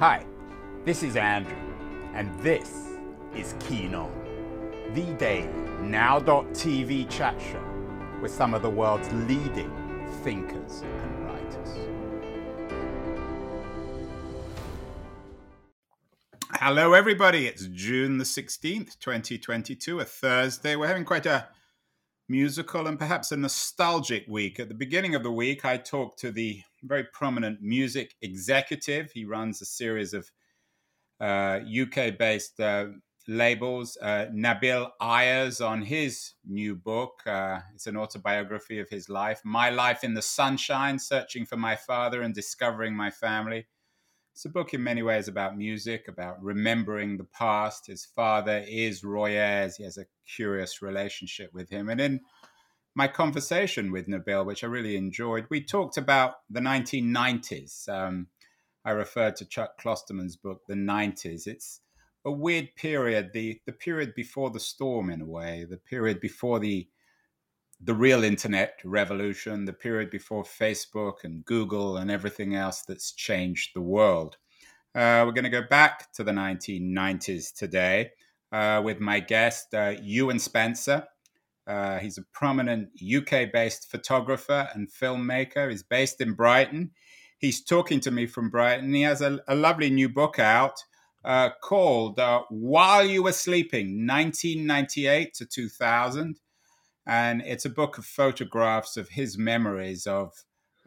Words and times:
Hi, 0.00 0.24
this 0.86 1.02
is 1.02 1.14
Andrew, 1.14 1.58
and 2.14 2.34
this 2.40 2.88
is 3.36 3.54
Keen 3.60 3.94
On, 3.94 4.10
the 4.94 5.04
daily 5.18 5.52
now.tv 5.82 7.10
chat 7.10 7.38
show 7.38 7.62
with 8.22 8.32
some 8.32 8.54
of 8.54 8.62
the 8.62 8.70
world's 8.70 9.12
leading 9.12 9.70
thinkers 10.24 10.80
and 10.80 11.26
writers. 11.26 11.76
Hello, 16.52 16.94
everybody. 16.94 17.46
It's 17.46 17.66
June 17.66 18.16
the 18.16 18.24
16th, 18.24 18.98
2022, 19.00 20.00
a 20.00 20.04
Thursday. 20.06 20.76
We're 20.76 20.86
having 20.86 21.04
quite 21.04 21.26
a 21.26 21.48
musical 22.26 22.86
and 22.86 22.98
perhaps 22.98 23.32
a 23.32 23.36
nostalgic 23.36 24.24
week. 24.26 24.58
At 24.58 24.68
the 24.68 24.74
beginning 24.74 25.14
of 25.14 25.22
the 25.22 25.30
week, 25.30 25.66
I 25.66 25.76
talked 25.76 26.20
to 26.20 26.32
the 26.32 26.62
very 26.82 27.04
prominent 27.04 27.60
music 27.60 28.14
executive. 28.22 29.10
He 29.12 29.24
runs 29.24 29.60
a 29.60 29.66
series 29.66 30.14
of 30.14 30.30
uh, 31.20 31.60
UK 31.60 32.16
based 32.18 32.58
uh, 32.60 32.86
labels. 33.28 33.96
Uh, 34.00 34.26
Nabil 34.32 34.90
Ayers 35.00 35.60
on 35.60 35.82
his 35.82 36.32
new 36.46 36.74
book. 36.74 37.22
Uh, 37.26 37.60
it's 37.74 37.86
an 37.86 37.96
autobiography 37.96 38.80
of 38.80 38.88
his 38.88 39.08
life 39.08 39.40
My 39.44 39.70
Life 39.70 40.04
in 40.04 40.14
the 40.14 40.22
Sunshine 40.22 40.98
Searching 40.98 41.46
for 41.46 41.56
My 41.56 41.76
Father 41.76 42.22
and 42.22 42.34
Discovering 42.34 42.94
My 42.94 43.10
Family. 43.10 43.66
It's 44.32 44.44
a 44.44 44.48
book 44.48 44.72
in 44.72 44.82
many 44.82 45.02
ways 45.02 45.28
about 45.28 45.58
music, 45.58 46.08
about 46.08 46.42
remembering 46.42 47.16
the 47.16 47.24
past. 47.24 47.86
His 47.88 48.06
father 48.06 48.64
is 48.66 49.04
Roy 49.04 49.32
Ayers. 49.32 49.76
He 49.76 49.84
has 49.84 49.98
a 49.98 50.06
curious 50.26 50.80
relationship 50.80 51.52
with 51.52 51.68
him. 51.68 51.88
And 51.88 52.00
in 52.00 52.20
my 52.94 53.08
conversation 53.08 53.92
with 53.92 54.08
Nabil, 54.08 54.44
which 54.44 54.64
I 54.64 54.66
really 54.66 54.96
enjoyed, 54.96 55.46
we 55.48 55.62
talked 55.62 55.96
about 55.96 56.34
the 56.48 56.60
1990s. 56.60 57.88
Um, 57.88 58.26
I 58.84 58.90
referred 58.90 59.36
to 59.36 59.44
Chuck 59.44 59.80
Klosterman's 59.80 60.36
book, 60.36 60.62
The 60.66 60.74
90s. 60.74 61.46
It's 61.46 61.80
a 62.24 62.32
weird 62.32 62.74
period, 62.76 63.30
the, 63.32 63.60
the 63.66 63.72
period 63.72 64.14
before 64.14 64.50
the 64.50 64.60
storm, 64.60 65.10
in 65.10 65.20
a 65.20 65.26
way, 65.26 65.66
the 65.68 65.76
period 65.76 66.20
before 66.20 66.58
the 66.58 66.88
the 67.82 67.94
real 67.94 68.22
internet 68.22 68.78
revolution, 68.84 69.64
the 69.64 69.72
period 69.72 70.10
before 70.10 70.44
Facebook 70.44 71.24
and 71.24 71.44
Google 71.44 71.96
and 71.96 72.10
everything 72.10 72.54
else 72.54 72.82
that's 72.82 73.12
changed 73.12 73.70
the 73.74 73.80
world. 73.80 74.36
Uh, 74.94 75.22
we're 75.24 75.32
going 75.32 75.44
to 75.44 75.50
go 75.50 75.62
back 75.62 76.12
to 76.12 76.24
the 76.24 76.32
1990s 76.32 77.54
today 77.54 78.10
uh, 78.52 78.82
with 78.84 79.00
my 79.00 79.20
guest, 79.20 79.72
uh, 79.72 79.94
Ewan 80.02 80.38
Spencer. 80.38 81.06
Uh, 81.70 82.00
he's 82.00 82.18
a 82.18 82.24
prominent 82.32 82.88
UK 83.00 83.52
based 83.52 83.88
photographer 83.88 84.68
and 84.74 84.90
filmmaker. 84.90 85.70
He's 85.70 85.84
based 85.84 86.20
in 86.20 86.32
Brighton. 86.32 86.90
He's 87.38 87.62
talking 87.62 88.00
to 88.00 88.10
me 88.10 88.26
from 88.26 88.50
Brighton. 88.50 88.92
He 88.92 89.02
has 89.02 89.20
a, 89.20 89.38
a 89.46 89.54
lovely 89.54 89.88
new 89.88 90.08
book 90.08 90.40
out 90.40 90.82
uh, 91.24 91.50
called 91.62 92.18
uh, 92.18 92.42
While 92.50 93.06
You 93.06 93.22
Were 93.22 93.32
Sleeping 93.32 94.04
1998 94.04 95.32
to 95.34 95.46
2000 95.46 96.40
and 97.06 97.42
it's 97.46 97.64
a 97.64 97.70
book 97.70 97.98
of 97.98 98.04
photographs 98.04 98.96
of 98.96 99.10
his 99.10 99.38
memories 99.38 100.08
of 100.08 100.32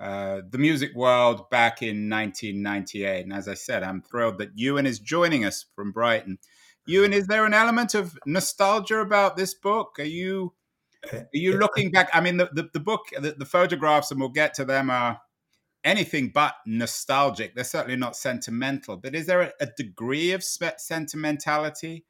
uh, 0.02 0.42
the 0.50 0.58
music 0.58 0.94
world 0.96 1.50
back 1.50 1.82
in 1.82 2.10
1998. 2.10 3.24
And 3.24 3.32
as 3.34 3.48
I 3.48 3.54
said, 3.54 3.84
I'm 3.84 4.02
thrilled 4.02 4.38
that 4.40 4.52
Ewan 4.56 4.86
is 4.86 5.00
joining 5.00 5.46
us 5.46 5.66
from 5.76 5.94
Brighton. 5.94 6.40
Ewan, 6.86 7.14
is 7.14 7.28
there 7.28 7.46
an 7.46 7.54
element 7.54 7.94
of 7.94 8.18
nostalgia 8.26 9.00
about 9.00 9.38
this 9.38 9.54
book? 9.54 9.96
Are 9.98 10.04
you 10.04 10.54
are 11.12 11.28
you 11.34 11.58
looking 11.58 11.92
back? 11.92 12.10
I 12.14 12.22
mean, 12.22 12.38
the, 12.38 12.50
the, 12.54 12.70
the 12.74 12.80
book, 12.80 13.02
the, 13.20 13.32
the, 13.32 13.46
photographs, 13.46 14.12
and 14.12 14.20
we'll 14.20 14.30
get 14.30 14.54
to 14.56 14.66
them, 14.66 14.90
are 14.90 15.20
anything 15.84 16.32
but 16.34 16.56
nostalgic. 16.66 17.56
They're 17.56 17.64
certainly 17.64 17.98
not 17.98 18.16
sentimental. 18.16 18.98
But 18.98 19.16
is 19.16 19.26
there 19.26 19.42
a, 19.42 19.52
a 19.60 19.68
degree 19.78 20.32
of 20.32 20.44
sentimentality 20.44 22.06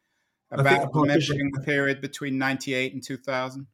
about 0.51 0.93
remembering 0.93 1.51
the 1.53 1.61
period 1.61 2.01
between 2.01 2.37
98 2.37 2.93
and 2.93 3.03
2000? 3.03 3.67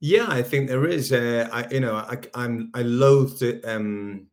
Yeah, 0.00 0.26
I 0.28 0.42
think 0.42 0.68
there 0.68 0.86
is. 0.86 1.12
Uh, 1.12 1.48
I, 1.50 1.66
you 1.72 1.80
know, 1.80 1.96
I, 1.96 2.18
I'm 2.34 2.70
I 2.74 2.82
loathe 2.82 3.38
to 3.38 3.62
um, 3.62 4.26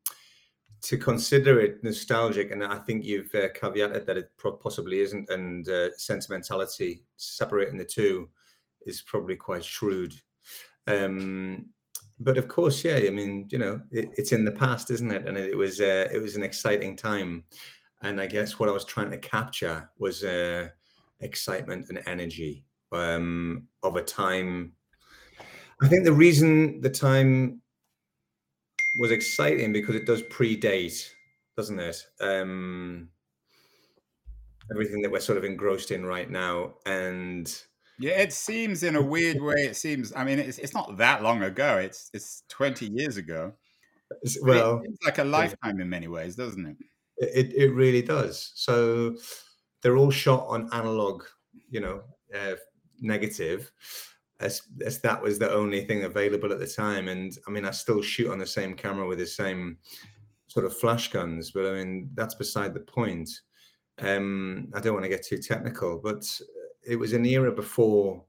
to 0.81 0.97
consider 0.97 1.61
it 1.61 1.81
nostalgic, 1.83 2.51
and 2.51 2.63
I 2.63 2.79
think 2.79 3.05
you've 3.05 3.33
uh, 3.33 3.47
caveated 3.49 4.05
that 4.05 4.17
it 4.17 4.31
possibly 4.61 4.99
isn't, 4.99 5.29
and 5.29 5.67
uh, 5.69 5.95
sentimentality 5.95 7.05
separating 7.15 7.77
the 7.77 7.85
two 7.85 8.29
is 8.85 9.01
probably 9.01 9.37
quite 9.37 9.63
shrewd. 9.63 10.13
Um, 10.87 11.69
but 12.19 12.37
of 12.37 12.47
course, 12.47 12.83
yeah, 12.83 12.95
I 12.95 13.09
mean, 13.09 13.47
you 13.51 13.57
know, 13.57 13.81
it, 13.91 14.09
it's 14.17 14.31
in 14.31 14.45
the 14.45 14.51
past, 14.51 14.91
isn't 14.91 15.11
it? 15.11 15.27
And 15.27 15.37
it 15.37 15.57
was 15.57 15.81
uh, 15.81 16.07
it 16.11 16.21
was 16.21 16.35
an 16.35 16.43
exciting 16.43 16.95
time, 16.95 17.43
and 18.01 18.21
I 18.21 18.27
guess 18.27 18.59
what 18.59 18.69
I 18.69 18.73
was 18.73 18.85
trying 18.85 19.11
to 19.11 19.17
capture 19.17 19.89
was 19.97 20.23
uh, 20.23 20.69
excitement 21.19 21.87
and 21.89 22.01
energy 22.05 22.65
um, 22.91 23.67
of 23.81 23.95
a 23.95 24.01
time 24.01 24.73
I 25.83 25.89
think 25.89 26.05
the 26.05 26.13
reason 26.13 26.79
the 26.79 26.89
time 26.89 27.61
was 28.99 29.11
exciting 29.11 29.73
because 29.73 29.95
it 29.95 30.05
does 30.05 30.21
predate, 30.23 31.09
doesn't 31.57 31.79
it? 31.79 32.01
Um, 32.21 33.09
everything 34.71 35.01
that 35.01 35.11
we're 35.11 35.19
sort 35.19 35.37
of 35.37 35.43
engrossed 35.43 35.91
in 35.91 36.05
right 36.05 36.29
now, 36.29 36.75
and 36.85 37.53
yeah, 37.99 38.19
it 38.19 38.33
seems 38.33 38.83
in 38.83 38.95
a 38.95 39.01
weird 39.01 39.41
way. 39.41 39.55
It 39.55 39.75
seems. 39.75 40.13
I 40.15 40.23
mean, 40.23 40.39
it's 40.39 40.57
it's 40.57 40.73
not 40.73 40.97
that 40.97 41.23
long 41.23 41.43
ago. 41.43 41.77
It's 41.77 42.09
it's 42.13 42.43
twenty 42.49 42.89
years 42.93 43.17
ago. 43.17 43.53
Well, 44.41 44.81
it's 44.83 45.03
like 45.03 45.17
a 45.17 45.23
lifetime 45.23 45.79
in 45.79 45.89
many 45.89 46.07
ways, 46.07 46.35
doesn't 46.35 46.65
it? 46.65 46.77
It 47.17 47.53
it 47.53 47.73
really 47.73 48.01
does. 48.01 48.51
So 48.55 49.15
they're 49.81 49.97
all 49.97 50.11
shot 50.11 50.45
on 50.47 50.69
analog, 50.71 51.23
you 51.69 51.81
know, 51.81 52.01
uh, 52.33 52.55
negative 53.01 53.71
as, 54.39 54.61
as 54.85 54.99
that 55.01 55.21
was 55.21 55.39
the 55.39 55.51
only 55.51 55.85
thing 55.85 56.03
available 56.03 56.51
at 56.51 56.59
the 56.59 56.67
time. 56.67 57.07
And 57.07 57.35
I 57.47 57.51
mean, 57.51 57.65
I 57.65 57.71
still 57.71 58.01
shoot 58.01 58.31
on 58.31 58.39
the 58.39 58.45
same 58.45 58.75
camera 58.75 59.07
with 59.07 59.19
the 59.19 59.25
same 59.25 59.77
sort 60.47 60.65
of 60.65 60.77
flash 60.77 61.11
guns, 61.11 61.51
but 61.51 61.65
I 61.65 61.73
mean, 61.73 62.09
that's 62.13 62.35
beside 62.35 62.73
the 62.73 62.81
point. 62.81 63.29
Um, 63.99 64.69
I 64.75 64.79
don't 64.79 64.93
want 64.93 65.05
to 65.05 65.09
get 65.09 65.25
too 65.25 65.37
technical, 65.37 65.99
but 66.03 66.23
it 66.85 66.95
was 66.95 67.13
an 67.13 67.25
era 67.25 67.51
before. 67.51 68.23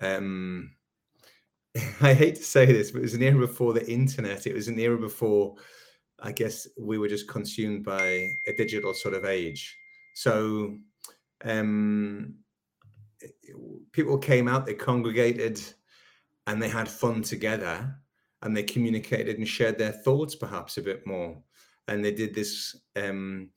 Um, 0.00 0.70
I 2.00 2.14
hate 2.14 2.36
to 2.36 2.42
say 2.42 2.66
this, 2.66 2.90
but 2.90 2.98
it 2.98 3.02
was 3.02 3.14
an 3.14 3.22
era 3.22 3.46
before 3.46 3.72
the 3.72 3.90
internet. 3.90 4.46
It 4.46 4.54
was 4.54 4.68
an 4.68 4.78
era 4.78 4.98
before, 4.98 5.56
I 6.20 6.32
guess, 6.32 6.66
we 6.78 6.98
were 6.98 7.08
just 7.08 7.28
consumed 7.28 7.84
by 7.84 8.28
a 8.46 8.52
digital 8.56 8.94
sort 8.94 9.14
of 9.14 9.24
age. 9.24 9.76
So, 10.14 10.76
um, 11.44 12.34
people 13.92 14.18
came 14.18 14.48
out, 14.48 14.66
they 14.66 14.74
congregated, 14.74 15.60
and 16.46 16.60
they 16.60 16.68
had 16.68 16.88
fun 16.88 17.22
together, 17.22 17.94
and 18.42 18.56
they 18.56 18.62
communicated 18.62 19.38
and 19.38 19.46
shared 19.46 19.78
their 19.78 19.92
thoughts 19.92 20.34
perhaps 20.34 20.76
a 20.76 20.82
bit 20.82 21.06
more. 21.06 21.40
And 21.88 22.04
they 22.04 22.12
did 22.12 22.34
this 22.34 22.76
um, 22.96 23.50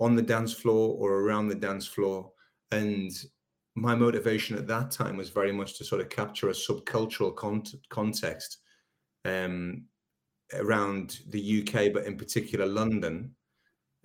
on 0.00 0.16
the 0.16 0.22
dance 0.22 0.52
floor 0.52 0.96
or 0.98 1.20
around 1.20 1.48
the 1.48 1.54
dance 1.54 1.86
floor. 1.86 2.32
And 2.72 3.10
my 3.76 3.94
motivation 3.94 4.56
at 4.56 4.66
that 4.66 4.90
time 4.90 5.16
was 5.16 5.30
very 5.30 5.52
much 5.52 5.78
to 5.78 5.84
sort 5.84 6.00
of 6.00 6.08
capture 6.08 6.48
a 6.48 6.52
subcultural 6.52 7.34
con- 7.34 7.62
context 7.88 8.58
um, 9.24 9.84
around 10.54 11.20
the 11.28 11.62
UK, 11.62 11.92
but 11.92 12.04
in 12.04 12.16
particular 12.16 12.66
London. 12.66 13.34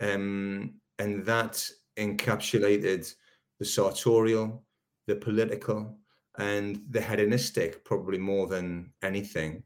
Um, 0.01 0.75
and 0.99 1.25
that 1.25 1.67
encapsulated 1.97 3.13
the 3.59 3.65
sartorial, 3.65 4.63
the 5.07 5.15
political 5.15 5.97
and 6.37 6.81
the 6.89 7.01
hedonistic 7.01 7.83
probably 7.85 8.17
more 8.17 8.47
than 8.47 8.91
anything. 9.01 9.63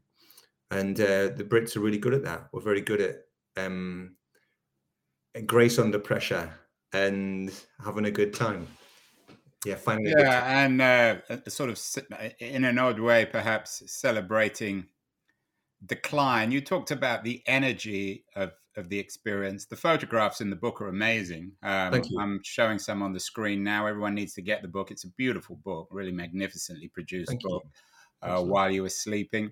And 0.70 0.98
uh, 1.00 1.30
the 1.30 1.46
brits 1.48 1.76
are 1.76 1.80
really 1.80 1.98
good 1.98 2.14
at 2.14 2.22
that. 2.24 2.48
We're 2.52 2.60
very 2.60 2.80
good 2.80 3.00
at 3.00 3.16
um, 3.56 4.14
grace 5.46 5.78
under 5.78 5.98
pressure 5.98 6.52
and 6.92 7.52
having 7.84 8.06
a 8.06 8.10
good 8.10 8.32
time 8.32 8.66
yeah 9.64 9.74
finding 9.74 10.12
yeah 10.16 10.64
and 10.64 10.80
uh, 10.80 11.16
sort 11.48 11.70
of 11.70 11.80
in 12.38 12.64
an 12.64 12.78
odd 12.78 12.98
way 12.98 13.26
perhaps 13.26 13.82
celebrating 13.86 14.86
decline 15.84 16.50
you 16.50 16.60
talked 16.60 16.90
about 16.90 17.24
the 17.24 17.42
energy 17.46 18.24
of 18.36 18.52
of 18.76 18.88
the 18.88 18.98
experience. 18.98 19.66
The 19.66 19.76
photographs 19.76 20.40
in 20.40 20.50
the 20.50 20.56
book 20.56 20.80
are 20.80 20.88
amazing. 20.88 21.52
Um, 21.62 21.92
Thank 21.92 22.10
you. 22.10 22.18
I'm 22.18 22.40
showing 22.42 22.78
some 22.78 23.02
on 23.02 23.12
the 23.12 23.20
screen 23.20 23.62
now. 23.62 23.86
Everyone 23.86 24.14
needs 24.14 24.34
to 24.34 24.42
get 24.42 24.62
the 24.62 24.68
book. 24.68 24.90
It's 24.90 25.04
a 25.04 25.10
beautiful 25.10 25.56
book, 25.56 25.88
really 25.90 26.12
magnificently 26.12 26.88
produced 26.88 27.30
Thank 27.30 27.42
book. 27.42 27.64
You. 27.64 28.28
Uh, 28.28 28.42
while 28.42 28.70
you 28.70 28.82
were 28.82 28.90
sleeping, 28.90 29.50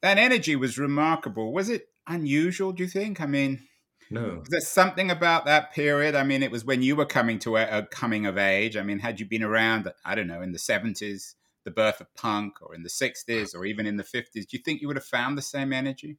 that 0.00 0.16
energy 0.16 0.56
was 0.56 0.78
remarkable. 0.78 1.52
Was 1.52 1.68
it 1.68 1.88
unusual? 2.06 2.72
Do 2.72 2.82
you 2.82 2.88
think? 2.88 3.20
I 3.20 3.26
mean, 3.26 3.60
no. 4.10 4.42
There's 4.48 4.68
something 4.68 5.10
about 5.10 5.44
that 5.46 5.72
period. 5.72 6.14
I 6.14 6.24
mean, 6.24 6.42
it 6.42 6.50
was 6.50 6.64
when 6.64 6.82
you 6.82 6.96
were 6.96 7.06
coming 7.06 7.38
to 7.40 7.56
a, 7.56 7.78
a 7.78 7.82
coming 7.86 8.26
of 8.26 8.38
age. 8.38 8.76
I 8.76 8.82
mean, 8.82 8.98
had 8.98 9.20
you 9.20 9.26
been 9.26 9.42
around, 9.42 9.92
I 10.04 10.14
don't 10.14 10.26
know, 10.26 10.42
in 10.42 10.52
the 10.52 10.58
70s, 10.58 11.34
the 11.64 11.70
birth 11.70 12.00
of 12.00 12.12
punk, 12.14 12.62
or 12.62 12.74
in 12.74 12.82
the 12.82 12.88
60s, 12.88 13.54
or 13.54 13.64
even 13.64 13.86
in 13.86 13.96
the 13.96 14.04
50s, 14.04 14.32
do 14.32 14.46
you 14.52 14.60
think 14.60 14.80
you 14.80 14.88
would 14.88 14.96
have 14.96 15.04
found 15.04 15.36
the 15.36 15.42
same 15.42 15.72
energy? 15.72 16.18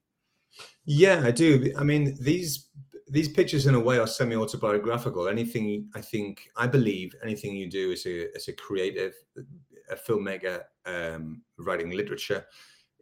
Yeah, 0.86 1.22
I 1.24 1.32
do. 1.32 1.74
I 1.78 1.84
mean, 1.84 2.18
these 2.20 2.68
these 3.10 3.28
pictures 3.28 3.66
in 3.66 3.76
a 3.76 3.80
way 3.80 3.98
are 3.98 4.08
semi-autobiographical 4.08 5.28
anything 5.28 5.90
i 5.96 6.02
think 6.02 6.50
i 6.56 6.68
believe 6.68 7.16
anything 7.24 7.56
you 7.56 7.68
do 7.68 7.92
as 7.92 8.06
a 8.06 8.28
as 8.36 8.48
a 8.48 8.54
creative 8.54 9.14
a 9.90 9.96
filmmaker 9.96 10.62
um, 10.86 11.42
writing 11.58 11.90
literature 11.90 12.46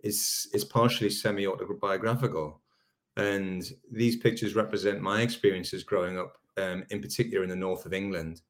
is 0.04 0.48
is 0.54 0.64
partially 0.64 1.10
semi-autobiographical 1.10 2.62
and 3.18 3.74
these 3.92 4.16
pictures 4.16 4.56
represent 4.56 5.02
my 5.02 5.22
experiences 5.22 5.84
growing 5.84 6.18
up 6.18 6.38
um, 6.58 6.84
in 6.92 7.02
particular 7.02 7.44
in 7.44 7.50
the 7.50 7.56
north 7.56 7.86
of 7.86 7.94
england 7.94 8.42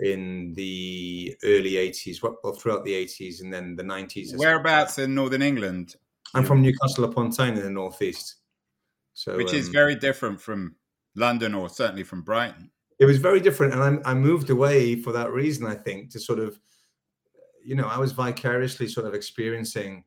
in 0.00 0.52
the 0.54 1.36
early 1.44 1.72
80s 1.72 2.22
well 2.22 2.52
throughout 2.52 2.84
the 2.84 2.92
80s 2.92 3.40
and 3.40 3.52
then 3.52 3.74
the 3.74 3.82
90s 3.82 4.36
whereabouts 4.36 4.98
in 4.98 5.14
northern 5.14 5.42
england? 5.42 5.96
I'm 6.34 6.44
from 6.44 6.62
newcastle 6.62 7.04
upon 7.04 7.30
tyne 7.30 7.54
in 7.54 7.62
the 7.62 7.70
northeast. 7.70 8.36
So 9.14 9.36
which 9.36 9.54
is 9.54 9.68
um, 9.68 9.72
very 9.72 9.96
different 9.96 10.40
from 10.40 10.76
london 11.16 11.54
or 11.54 11.68
certainly 11.68 12.04
from 12.04 12.22
brighton. 12.22 12.70
It 13.00 13.06
was 13.06 13.18
very 13.18 13.40
different 13.40 13.72
and 13.72 14.02
I, 14.04 14.10
I 14.10 14.14
moved 14.14 14.50
away 14.50 14.94
for 14.96 15.12
that 15.12 15.32
reason 15.32 15.66
i 15.66 15.74
think 15.74 16.10
to 16.10 16.20
sort 16.20 16.38
of 16.38 16.60
you 17.64 17.74
know 17.74 17.86
i 17.86 17.98
was 17.98 18.12
vicariously 18.12 18.86
sort 18.86 19.06
of 19.06 19.14
experiencing 19.14 20.04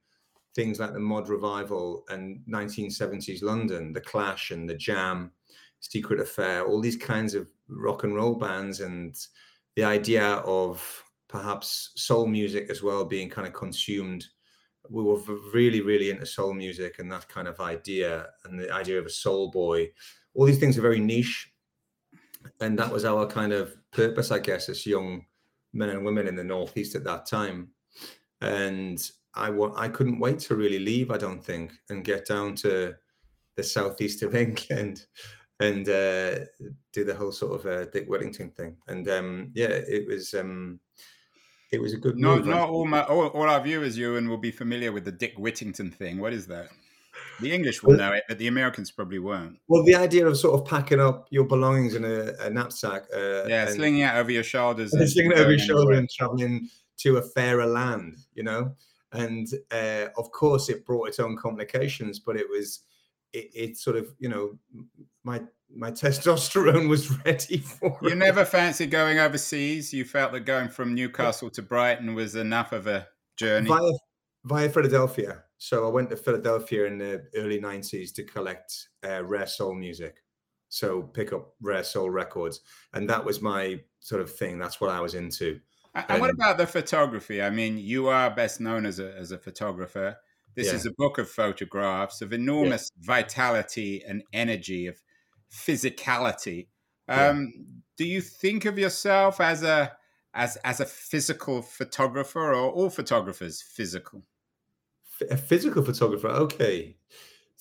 things 0.55 0.79
like 0.79 0.93
the 0.93 0.99
mod 0.99 1.29
revival 1.29 2.03
and 2.09 2.41
1970s 2.49 3.41
london 3.41 3.93
the 3.93 4.01
clash 4.01 4.51
and 4.51 4.69
the 4.69 4.75
jam 4.75 5.31
secret 5.79 6.19
affair 6.19 6.65
all 6.65 6.81
these 6.81 6.97
kinds 6.97 7.33
of 7.33 7.49
rock 7.69 8.03
and 8.03 8.15
roll 8.15 8.35
bands 8.35 8.81
and 8.81 9.15
the 9.75 9.83
idea 9.83 10.23
of 10.23 11.03
perhaps 11.31 11.91
soul 11.95 12.27
music 12.27 12.69
as 12.69 12.83
well 12.83 13.05
being 13.05 13.29
kind 13.29 13.47
of 13.47 13.53
consumed. 13.53 14.25
We 14.89 15.03
were 15.03 15.19
really 15.53 15.81
really 15.81 16.09
into 16.09 16.25
soul 16.25 16.53
music 16.53 16.99
and 16.99 17.11
that 17.11 17.29
kind 17.29 17.47
of 17.47 17.59
idea 17.59 18.27
and 18.43 18.59
the 18.59 18.71
idea 18.71 18.99
of 18.99 19.05
a 19.05 19.09
soul 19.09 19.49
boy. 19.49 19.89
All 20.33 20.45
these 20.45 20.59
things 20.59 20.77
are 20.77 20.81
very 20.81 20.99
niche 20.99 21.51
and 22.59 22.77
that 22.77 22.91
was 22.91 23.05
our 23.05 23.27
kind 23.27 23.53
of 23.53 23.75
purpose 23.91 24.31
i 24.31 24.39
guess 24.39 24.67
as 24.67 24.87
young 24.87 25.23
men 25.73 25.89
and 25.89 26.03
women 26.03 26.27
in 26.27 26.35
the 26.35 26.43
northeast 26.43 26.95
at 26.95 27.03
that 27.05 27.25
time. 27.25 27.69
And 28.41 28.99
I 29.33 29.49
wa- 29.49 29.73
I 29.75 29.87
couldn't 29.87 30.19
wait 30.19 30.39
to 30.39 30.55
really 30.55 30.79
leave. 30.79 31.11
I 31.11 31.17
don't 31.17 31.43
think 31.43 31.73
and 31.89 32.03
get 32.03 32.27
down 32.27 32.55
to 32.55 32.95
the 33.55 33.63
southeast 33.63 34.23
of 34.23 34.35
England 34.45 35.05
and 35.59 35.87
uh, 35.87 36.39
do 36.91 37.03
the 37.03 37.15
whole 37.15 37.31
sort 37.31 37.59
of 37.59 37.65
uh, 37.65 37.85
Dick 37.91 38.07
Whittington 38.07 38.51
thing. 38.51 38.77
And 38.87 39.07
um, 39.07 39.51
yeah, 39.53 39.67
it 39.69 40.07
was 40.07 40.33
um, 40.33 40.79
it 41.71 41.81
was 41.81 41.93
a 41.93 41.97
good. 41.97 42.17
Not 42.17 42.45
not 42.45 42.69
all 42.69 42.85
my 42.85 43.03
all, 43.03 43.27
all 43.27 43.49
our 43.49 43.61
viewers, 43.61 43.97
Ewan, 43.97 44.29
will 44.29 44.37
be 44.37 44.51
familiar 44.51 44.91
with 44.91 45.05
the 45.05 45.11
Dick 45.11 45.33
Whittington 45.37 45.91
thing. 45.91 46.19
What 46.19 46.33
is 46.33 46.47
that? 46.47 46.69
The 47.39 47.51
English 47.51 47.81
will 47.81 47.97
know 47.97 48.13
it, 48.13 48.23
but 48.27 48.37
the 48.37 48.47
Americans 48.47 48.91
probably 48.91 49.19
won't. 49.19 49.57
Well, 49.67 49.83
the 49.83 49.95
idea 49.95 50.27
of 50.27 50.37
sort 50.37 50.59
of 50.59 50.65
packing 50.67 50.99
up 50.99 51.27
your 51.31 51.43
belongings 51.43 51.95
in 51.95 52.05
a, 52.05 52.33
a 52.39 52.49
knapsack. 52.49 53.03
Uh, 53.13 53.45
yeah, 53.47 53.67
slinging 53.67 54.01
it 54.01 54.13
over 54.13 54.31
your 54.31 54.43
shoulders. 54.43 54.91
Slinging 55.13 55.31
it 55.31 55.39
over 55.39 55.51
your 55.51 55.59
shoulder 55.59 55.93
and 55.93 56.09
traveling 56.09 56.69
to 57.01 57.17
a 57.17 57.21
fairer 57.21 57.65
land, 57.65 58.17
you 58.33 58.43
know? 58.43 58.75
And 59.13 59.47
uh, 59.71 60.07
of 60.17 60.31
course 60.31 60.69
it 60.69 60.85
brought 60.85 61.07
its 61.07 61.19
own 61.19 61.35
complications 61.35 62.19
but 62.19 62.37
it 62.37 62.49
was 62.49 62.81
it, 63.33 63.49
it, 63.53 63.77
sort 63.77 63.95
of 63.95 64.13
you 64.19 64.29
know 64.29 64.57
my 65.23 65.41
my 65.73 65.91
testosterone 65.91 66.89
was 66.89 67.09
ready 67.25 67.57
for 67.57 67.97
you 68.01 68.09
it. 68.09 68.17
never 68.17 68.43
fancied 68.43 68.91
going 68.91 69.19
overseas? 69.19 69.93
You 69.93 70.03
felt 70.03 70.33
that 70.33 70.41
going 70.41 70.69
from 70.69 70.93
newcastle 70.93 71.49
to 71.51 71.61
brighton 71.61 72.13
was 72.15 72.35
enough 72.35 72.71
of 72.71 72.87
a 72.87 73.07
journey? 73.37 73.69
Via, 73.69 73.91
via 74.45 74.69
philadelphia. 74.69 75.43
So 75.57 75.85
i 75.85 75.89
went 75.89 76.09
to 76.09 76.17
philadelphia 76.17 76.85
in 76.85 76.97
the 76.97 77.23
early 77.35 77.59
90s 77.59 78.13
to 78.15 78.23
collect 78.23 78.87
uh, 79.07 79.23
rare 79.23 79.47
soul 79.47 79.75
music. 79.75 80.17
So 80.69 81.03
pick 81.03 81.33
up 81.33 81.53
rare 81.61 81.83
soul 81.83 82.09
records. 82.09 82.61
And 82.93 83.09
that 83.09 83.23
was 83.23 83.41
my 83.41 83.81
sort 83.99 84.21
of 84.21 84.33
thing. 84.33 84.57
That's 84.57 84.81
what 84.81 84.89
i 84.89 84.99
was 84.99 85.15
into 85.15 85.59
and, 85.93 86.21
what 86.21 86.29
about 86.29 86.57
the 86.57 86.67
photography? 86.67 87.41
I 87.41 87.49
mean, 87.49 87.77
you 87.77 88.07
are 88.07 88.29
best 88.29 88.59
known 88.59 88.85
as 88.85 88.99
a 88.99 89.13
as 89.15 89.31
a 89.31 89.37
photographer. 89.37 90.17
This 90.55 90.67
yeah. 90.67 90.73
is 90.73 90.85
a 90.85 90.91
book 90.91 91.17
of 91.17 91.29
photographs 91.29 92.21
of 92.21 92.33
enormous 92.33 92.91
yeah. 92.97 93.05
vitality 93.05 94.03
and 94.05 94.23
energy, 94.33 94.87
of 94.87 95.01
physicality. 95.51 96.67
Um, 97.07 97.53
yeah. 97.55 97.63
Do 97.97 98.05
you 98.05 98.21
think 98.21 98.65
of 98.65 98.77
yourself 98.77 99.41
as 99.41 99.63
a 99.63 99.93
as 100.33 100.57
as 100.57 100.79
a 100.79 100.85
physical 100.85 101.61
photographer, 101.61 102.53
or 102.53 102.71
all 102.71 102.89
photographers 102.89 103.61
physical? 103.61 104.23
A 105.29 105.37
physical 105.37 105.83
photographer, 105.83 106.29
okay. 106.29 106.97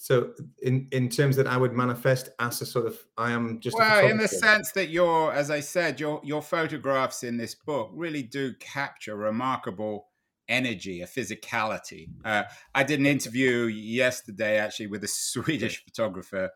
So 0.03 0.33
in 0.63 0.89
in 0.93 1.11
terms 1.11 1.37
that 1.37 1.47
I 1.47 1.59
would 1.59 1.75
manifest 1.75 2.31
as 2.39 2.63
a 2.63 2.67
sort 2.67 2.87
of 2.87 2.99
I 3.19 3.33
am 3.33 3.61
just 3.61 3.77
well 3.77 4.07
in 4.07 4.17
the 4.17 4.29
sense 4.29 4.73
that 4.73 4.89
your 4.89 5.31
as 5.31 5.51
I 5.51 5.61
said 5.61 6.01
your 6.01 6.23
your 6.25 6.41
photographs 6.41 7.23
in 7.23 7.37
this 7.37 7.55
book 7.55 7.91
really 7.93 8.23
do 8.23 8.55
capture 8.55 9.15
remarkable 9.15 10.07
energy, 10.49 11.03
a 11.03 11.07
physicality. 11.07 12.09
Uh, 12.25 12.45
I 12.75 12.83
did 12.83 12.99
an 12.99 13.05
interview 13.05 13.67
yesterday 13.67 14.57
actually 14.57 14.87
with 14.87 15.05
a 15.05 15.09
Swedish 15.33 15.85
photographer, 15.85 16.49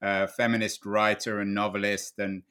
uh, 0.00 0.28
feminist 0.28 0.86
writer 0.86 1.40
and 1.40 1.52
novelist, 1.52 2.20
and 2.20 2.44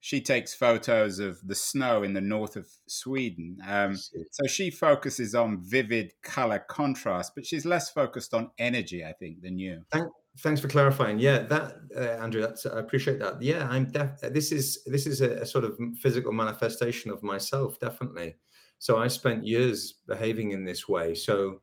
she 0.00 0.20
takes 0.20 0.54
photos 0.54 1.18
of 1.18 1.38
the 1.46 1.54
snow 1.54 2.02
in 2.02 2.14
the 2.14 2.20
north 2.20 2.56
of 2.56 2.66
Sweden. 2.86 3.58
Um, 3.68 3.96
so 3.96 4.46
she 4.46 4.70
focuses 4.70 5.34
on 5.34 5.62
vivid 5.62 6.14
color 6.22 6.58
contrast, 6.58 7.32
but 7.34 7.44
she's 7.44 7.66
less 7.66 7.90
focused 7.90 8.32
on 8.32 8.50
energy, 8.58 9.04
I 9.04 9.12
think, 9.12 9.42
than 9.42 9.58
you. 9.58 9.82
Thank, 9.92 10.08
thanks 10.38 10.60
for 10.60 10.68
clarifying. 10.68 11.18
Yeah, 11.18 11.40
that 11.40 11.74
uh, 11.94 12.22
Andrew, 12.22 12.40
that's 12.40 12.64
I 12.64 12.78
appreciate 12.78 13.18
that. 13.20 13.42
Yeah, 13.42 13.68
I'm 13.68 13.90
def- 13.90 14.20
this 14.22 14.52
is 14.52 14.82
this 14.86 15.06
is 15.06 15.20
a, 15.20 15.42
a 15.42 15.46
sort 15.46 15.64
of 15.64 15.78
physical 16.00 16.32
manifestation 16.32 17.10
of 17.10 17.22
myself, 17.22 17.78
definitely. 17.78 18.36
So 18.78 18.96
I 18.96 19.08
spent 19.08 19.46
years 19.46 19.94
behaving 20.08 20.52
in 20.52 20.64
this 20.64 20.88
way. 20.88 21.14
So 21.14 21.60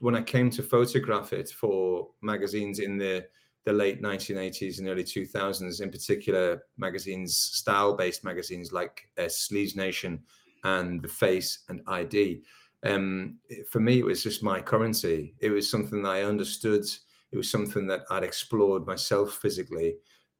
when 0.00 0.14
I 0.14 0.22
came 0.22 0.50
to 0.50 0.62
photograph 0.62 1.32
it 1.32 1.48
for 1.48 2.08
magazines 2.20 2.78
in 2.78 2.98
the 2.98 3.24
the 3.64 3.72
late 3.72 4.02
1980s 4.02 4.78
and 4.78 4.88
early 4.88 5.04
2000s, 5.04 5.80
in 5.80 5.90
particular, 5.90 6.62
magazines, 6.76 7.36
style 7.36 7.94
based 7.94 8.24
magazines 8.24 8.72
like 8.72 9.08
uh, 9.18 9.28
Nation 9.50 10.20
and 10.64 11.02
The 11.02 11.08
Face 11.08 11.60
and 11.68 11.82
ID. 11.86 12.42
Um, 12.84 13.38
for 13.70 13.80
me, 13.80 13.98
it 13.98 14.04
was 14.04 14.22
just 14.22 14.42
my 14.42 14.60
currency. 14.60 15.34
It 15.40 15.50
was 15.50 15.70
something 15.70 16.02
that 16.02 16.10
I 16.10 16.22
understood. 16.22 16.84
It 17.32 17.36
was 17.36 17.50
something 17.50 17.86
that 17.88 18.02
I'd 18.10 18.24
explored 18.24 18.86
myself 18.86 19.34
physically 19.34 19.96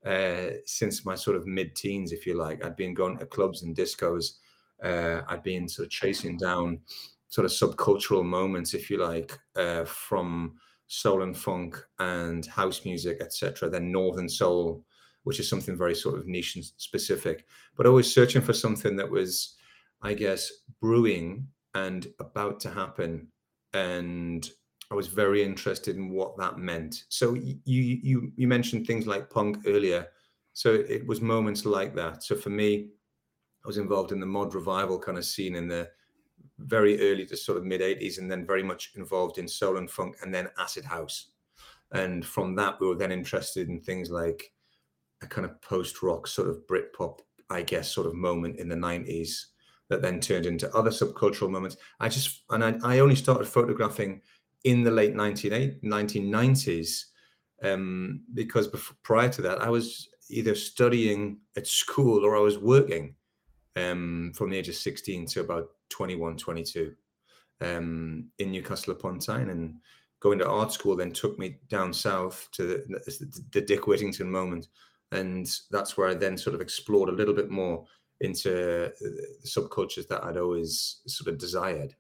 uh, 0.06 0.50
since 0.64 1.04
my 1.04 1.14
sort 1.14 1.36
of 1.36 1.46
mid 1.46 1.74
teens, 1.74 2.12
if 2.12 2.26
you 2.26 2.34
like. 2.34 2.64
I'd 2.64 2.76
been 2.76 2.94
going 2.94 3.18
to 3.18 3.26
clubs 3.26 3.62
and 3.62 3.76
discos. 3.76 4.34
Uh, 4.82 5.22
I'd 5.28 5.42
been 5.42 5.68
sort 5.68 5.86
of 5.86 5.90
chasing 5.90 6.36
down 6.36 6.80
sort 7.28 7.44
of 7.44 7.50
subcultural 7.50 8.24
moments, 8.24 8.74
if 8.74 8.88
you 8.90 8.98
like, 8.98 9.38
uh, 9.56 9.84
from 9.84 10.54
soul 10.88 11.22
and 11.22 11.36
funk 11.36 11.76
and 11.98 12.44
house 12.46 12.84
music, 12.84 13.18
etc. 13.20 13.68
Then 13.68 13.92
northern 13.92 14.28
soul, 14.28 14.84
which 15.22 15.38
is 15.38 15.48
something 15.48 15.76
very 15.76 15.94
sort 15.94 16.18
of 16.18 16.26
niche 16.26 16.56
and 16.56 16.64
specific. 16.64 17.46
But 17.76 17.86
always 17.86 18.12
searching 18.12 18.42
for 18.42 18.52
something 18.54 18.96
that 18.96 19.08
was, 19.08 19.56
I 20.02 20.14
guess, 20.14 20.50
brewing 20.80 21.46
and 21.74 22.06
about 22.18 22.58
to 22.60 22.70
happen. 22.70 23.28
And 23.74 24.50
I 24.90 24.94
was 24.94 25.08
very 25.08 25.44
interested 25.44 25.96
in 25.96 26.10
what 26.10 26.38
that 26.38 26.58
meant. 26.58 27.04
So 27.10 27.34
you 27.34 27.58
you 27.64 28.32
you 28.34 28.48
mentioned 28.48 28.86
things 28.86 29.06
like 29.06 29.30
punk 29.30 29.58
earlier. 29.66 30.08
So 30.54 30.72
it 30.72 31.06
was 31.06 31.20
moments 31.20 31.64
like 31.66 31.94
that. 31.94 32.24
So 32.24 32.34
for 32.34 32.50
me, 32.50 32.88
I 33.64 33.68
was 33.68 33.78
involved 33.78 34.12
in 34.12 34.20
the 34.20 34.26
mod 34.26 34.54
revival 34.54 34.98
kind 34.98 35.18
of 35.18 35.24
scene 35.24 35.54
in 35.54 35.68
the 35.68 35.90
very 36.58 37.00
early 37.00 37.24
to 37.26 37.36
sort 37.36 37.58
of 37.58 37.64
mid 37.64 37.80
80s 37.80 38.18
and 38.18 38.30
then 38.30 38.46
very 38.46 38.62
much 38.62 38.92
involved 38.96 39.38
in 39.38 39.46
soul 39.48 39.76
and 39.76 39.90
funk 39.90 40.16
and 40.22 40.34
then 40.34 40.48
acid 40.58 40.84
house. 40.84 41.30
And 41.92 42.24
from 42.24 42.54
that 42.56 42.80
we 42.80 42.86
were 42.86 42.96
then 42.96 43.12
interested 43.12 43.68
in 43.68 43.80
things 43.80 44.10
like 44.10 44.52
a 45.22 45.26
kind 45.26 45.44
of 45.44 45.60
post 45.60 46.02
rock 46.02 46.26
sort 46.26 46.48
of 46.48 46.66
britpop 46.66 47.20
i 47.50 47.62
guess 47.62 47.90
sort 47.90 48.06
of 48.06 48.14
moment 48.14 48.58
in 48.58 48.68
the 48.68 48.74
90s 48.76 49.46
that 49.88 50.02
then 50.02 50.20
turned 50.20 50.44
into 50.44 50.70
other 50.76 50.90
subcultural 50.90 51.48
moments. 51.50 51.78
I 51.98 52.08
just 52.08 52.42
and 52.50 52.64
i, 52.64 52.74
I 52.84 52.98
only 52.98 53.16
started 53.16 53.48
photographing 53.48 54.20
in 54.64 54.82
the 54.82 54.90
late 54.90 55.14
1990s 55.14 57.04
um, 57.62 58.22
because 58.34 58.66
before, 58.68 58.96
prior 59.02 59.28
to 59.30 59.42
that 59.42 59.62
i 59.62 59.68
was 59.68 60.08
either 60.30 60.54
studying 60.54 61.38
at 61.56 61.66
school 61.66 62.24
or 62.24 62.36
i 62.36 62.40
was 62.40 62.58
working 62.58 63.14
um, 63.78 64.32
from 64.34 64.50
the 64.50 64.56
age 64.56 64.68
of 64.68 64.74
16 64.74 65.26
to 65.26 65.40
about 65.40 65.68
21, 65.90 66.36
22 66.36 66.94
um, 67.60 68.28
in 68.38 68.52
Newcastle 68.52 68.92
upon 68.92 69.18
Tyne. 69.18 69.50
And 69.50 69.76
going 70.20 70.38
to 70.38 70.48
art 70.48 70.72
school 70.72 70.96
then 70.96 71.12
took 71.12 71.38
me 71.38 71.58
down 71.68 71.92
south 71.92 72.48
to 72.52 72.66
the, 72.66 73.40
the 73.52 73.60
Dick 73.60 73.86
Whittington 73.86 74.30
moment. 74.30 74.68
And 75.12 75.50
that's 75.70 75.96
where 75.96 76.08
I 76.08 76.14
then 76.14 76.36
sort 76.36 76.54
of 76.54 76.60
explored 76.60 77.08
a 77.08 77.12
little 77.12 77.34
bit 77.34 77.50
more 77.50 77.84
into 78.20 78.50
the 79.00 79.38
subcultures 79.46 80.08
that 80.08 80.24
I'd 80.24 80.36
always 80.36 81.00
sort 81.06 81.28
of 81.28 81.38
desired. 81.38 81.94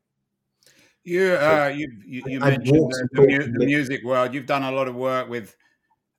You, 1.04 1.34
uh, 1.34 1.72
you, 1.74 1.88
you, 2.04 2.22
you 2.26 2.40
mentioned 2.40 2.92
the, 2.92 3.08
the, 3.12 3.52
the, 3.58 3.66
music 3.66 4.04
world. 4.04 4.34
You've 4.34 4.46
done 4.46 4.64
a 4.64 4.72
lot 4.72 4.88
of 4.88 4.94
work 4.94 5.28
with 5.28 5.56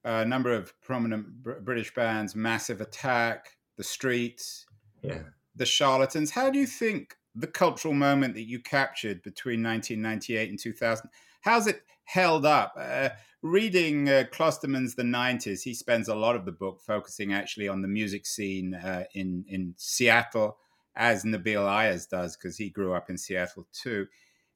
a 0.04 0.26
number 0.26 0.52
of 0.52 0.74
prominent 0.82 1.44
Br- 1.44 1.60
British 1.62 1.94
bands, 1.94 2.36
Massive 2.36 2.82
Attack, 2.82 3.58
The 3.78 3.84
Streets, 3.84 4.66
yeah, 5.04 5.20
The 5.60 5.66
Charlatans. 5.66 6.32
How 6.32 6.50
do 6.50 6.58
you 6.58 6.66
think 6.66 7.18
the 7.36 7.48
cultural 7.48 7.94
moment 7.94 8.34
that 8.34 8.48
you 8.48 8.60
captured 8.60 9.22
between 9.22 9.62
1998 9.62 10.50
and 10.50 10.60
2000, 10.60 11.10
how's 11.42 11.68
it 11.68 11.84
held 12.06 12.46
up? 12.46 12.74
Uh, 12.80 13.10
reading 13.42 14.10
uh, 14.10 14.24
Klosterman's 14.32 14.96
The 14.96 15.04
90s, 15.04 15.62
he 15.62 15.74
spends 15.74 16.08
a 16.08 16.16
lot 16.16 16.36
of 16.36 16.46
the 16.46 16.52
book 16.52 16.82
focusing 16.82 17.34
actually 17.34 17.68
on 17.68 17.82
the 17.82 17.88
music 17.88 18.26
scene 18.26 18.74
uh, 18.74 19.04
in, 19.14 19.46
in 19.48 19.76
Seattle, 19.78 20.58
as 20.96 21.24
Nabil 21.24 21.70
Ayers 21.70 22.08
does, 22.08 22.36
because 22.36 22.58
he 22.58 22.70
grew 22.70 22.94
up 22.94 23.10
in 23.10 23.18
Seattle 23.18 23.68
too. 23.72 24.08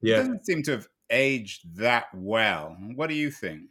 Yeah. 0.02 0.16
It 0.16 0.20
doesn't 0.20 0.46
seem 0.46 0.64
to 0.64 0.72
have 0.72 0.88
aged 1.10 1.78
that 1.78 2.06
well. 2.14 2.76
What 2.96 3.10
do 3.10 3.16
you 3.16 3.30
think? 3.30 3.70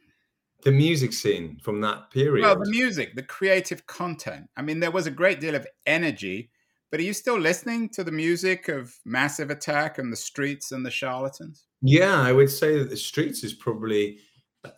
The 0.64 0.70
music 0.70 1.12
scene 1.12 1.58
from 1.62 1.80
that 1.80 2.10
period. 2.12 2.42
Well, 2.42 2.58
the 2.62 2.70
music, 2.70 3.16
the 3.16 3.22
creative 3.22 3.86
content. 3.86 4.48
I 4.56 4.62
mean, 4.62 4.78
there 4.80 4.92
was 4.92 5.06
a 5.08 5.10
great 5.10 5.40
deal 5.40 5.56
of 5.56 5.66
energy, 5.86 6.50
but 6.92 7.00
are 7.00 7.04
you 7.04 7.14
still 7.14 7.40
listening 7.40 7.88
to 7.88 8.04
the 8.04 8.12
music 8.12 8.68
of 8.68 8.94
Massive 9.06 9.48
Attack 9.48 9.96
and 9.96 10.12
the 10.12 10.16
Streets 10.16 10.72
and 10.72 10.84
the 10.84 10.90
Charlatans? 10.90 11.64
Yeah, 11.80 12.20
I 12.20 12.32
would 12.32 12.50
say 12.50 12.78
that 12.78 12.90
the 12.90 12.96
Streets 12.98 13.42
is 13.42 13.54
probably. 13.54 14.18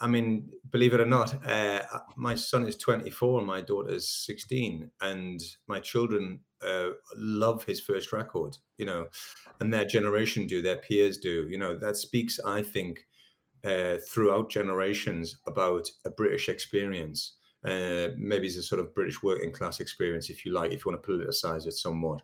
I 0.01 0.07
mean, 0.07 0.49
believe 0.71 0.95
it 0.95 1.01
or 1.01 1.07
not, 1.07 1.47
uh, 1.47 1.83
my 2.17 2.35
son 2.35 2.67
is 2.67 2.77
24 2.77 3.41
and 3.41 3.47
my 3.47 3.61
daughter 3.61 3.91
is 3.91 4.09
16, 4.09 4.91
and 5.03 5.43
my 5.67 5.79
children 5.79 6.41
uh, 6.67 6.91
love 7.17 7.65
his 7.65 7.81
first 7.81 8.11
record. 8.13 8.57
You 8.79 8.87
know, 8.87 9.07
and 9.61 9.75
their 9.75 9.85
generation 9.85 10.47
do, 10.47 10.63
their 10.63 10.77
peers 10.77 11.19
do. 11.19 11.49
You 11.51 11.59
know, 11.59 11.77
that 11.77 11.97
speaks, 11.97 12.39
I 12.47 12.63
think, 12.63 13.05
uh, 13.65 13.97
throughout 14.09 14.51
generations 14.51 15.37
about 15.49 15.91
a 16.07 16.11
British 16.11 16.49
experience. 16.49 17.35
Uh, 17.65 18.09
maybe 18.17 18.47
it's 18.47 18.57
a 18.57 18.63
sort 18.63 18.81
of 18.81 18.95
British 18.95 19.23
working 19.23 19.51
class 19.51 19.81
experience, 19.81 20.29
if 20.29 20.45
you 20.45 20.53
like, 20.53 20.73
if 20.73 20.85
you 20.85 20.93
want 20.93 21.03
to 21.03 21.11
politicize 21.11 21.67
it 21.67 21.73
somewhat. 21.73 22.21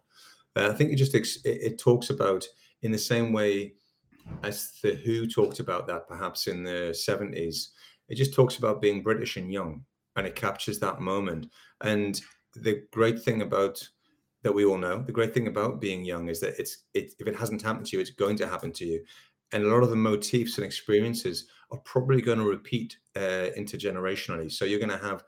Uh, 0.56 0.68
I 0.68 0.72
think 0.72 0.92
it 0.92 0.96
just 0.96 1.14
it, 1.14 1.38
it, 1.44 1.78
talks 1.78 2.10
about 2.10 2.46
in 2.82 2.92
the 2.92 2.98
same 2.98 3.32
way 3.32 3.74
as 4.42 4.72
the 4.82 4.94
Who 4.96 5.26
talked 5.26 5.60
about 5.60 5.86
that 5.86 6.08
perhaps 6.08 6.46
in 6.46 6.62
the 6.62 6.92
70s. 6.92 7.68
It 8.08 8.16
just 8.16 8.34
talks 8.34 8.58
about 8.58 8.82
being 8.82 9.02
British 9.02 9.36
and 9.36 9.52
young, 9.52 9.84
and 10.16 10.26
it 10.26 10.34
captures 10.34 10.78
that 10.80 11.00
moment. 11.00 11.46
And 11.80 12.20
the 12.54 12.82
great 12.92 13.22
thing 13.22 13.42
about 13.42 13.82
that 14.42 14.54
we 14.54 14.64
all 14.64 14.78
know, 14.78 15.02
the 15.02 15.12
great 15.12 15.32
thing 15.34 15.48
about 15.48 15.80
being 15.80 16.04
young 16.04 16.28
is 16.28 16.40
that 16.40 16.58
it's 16.58 16.84
it, 16.94 17.12
if 17.18 17.26
it 17.26 17.36
hasn't 17.36 17.62
happened 17.62 17.86
to 17.86 17.96
you, 17.96 18.00
it's 18.00 18.10
going 18.10 18.36
to 18.38 18.48
happen 18.48 18.72
to 18.72 18.84
you 18.84 19.04
and 19.52 19.64
a 19.64 19.68
lot 19.68 19.82
of 19.82 19.90
the 19.90 19.96
motifs 19.96 20.58
and 20.58 20.64
experiences 20.64 21.46
are 21.70 21.78
probably 21.78 22.20
going 22.20 22.38
to 22.38 22.44
repeat 22.44 22.96
uh, 23.16 23.50
intergenerationally. 23.56 24.50
So 24.50 24.64
you're 24.64 24.78
going 24.78 24.90
to 24.90 25.04
have 25.04 25.24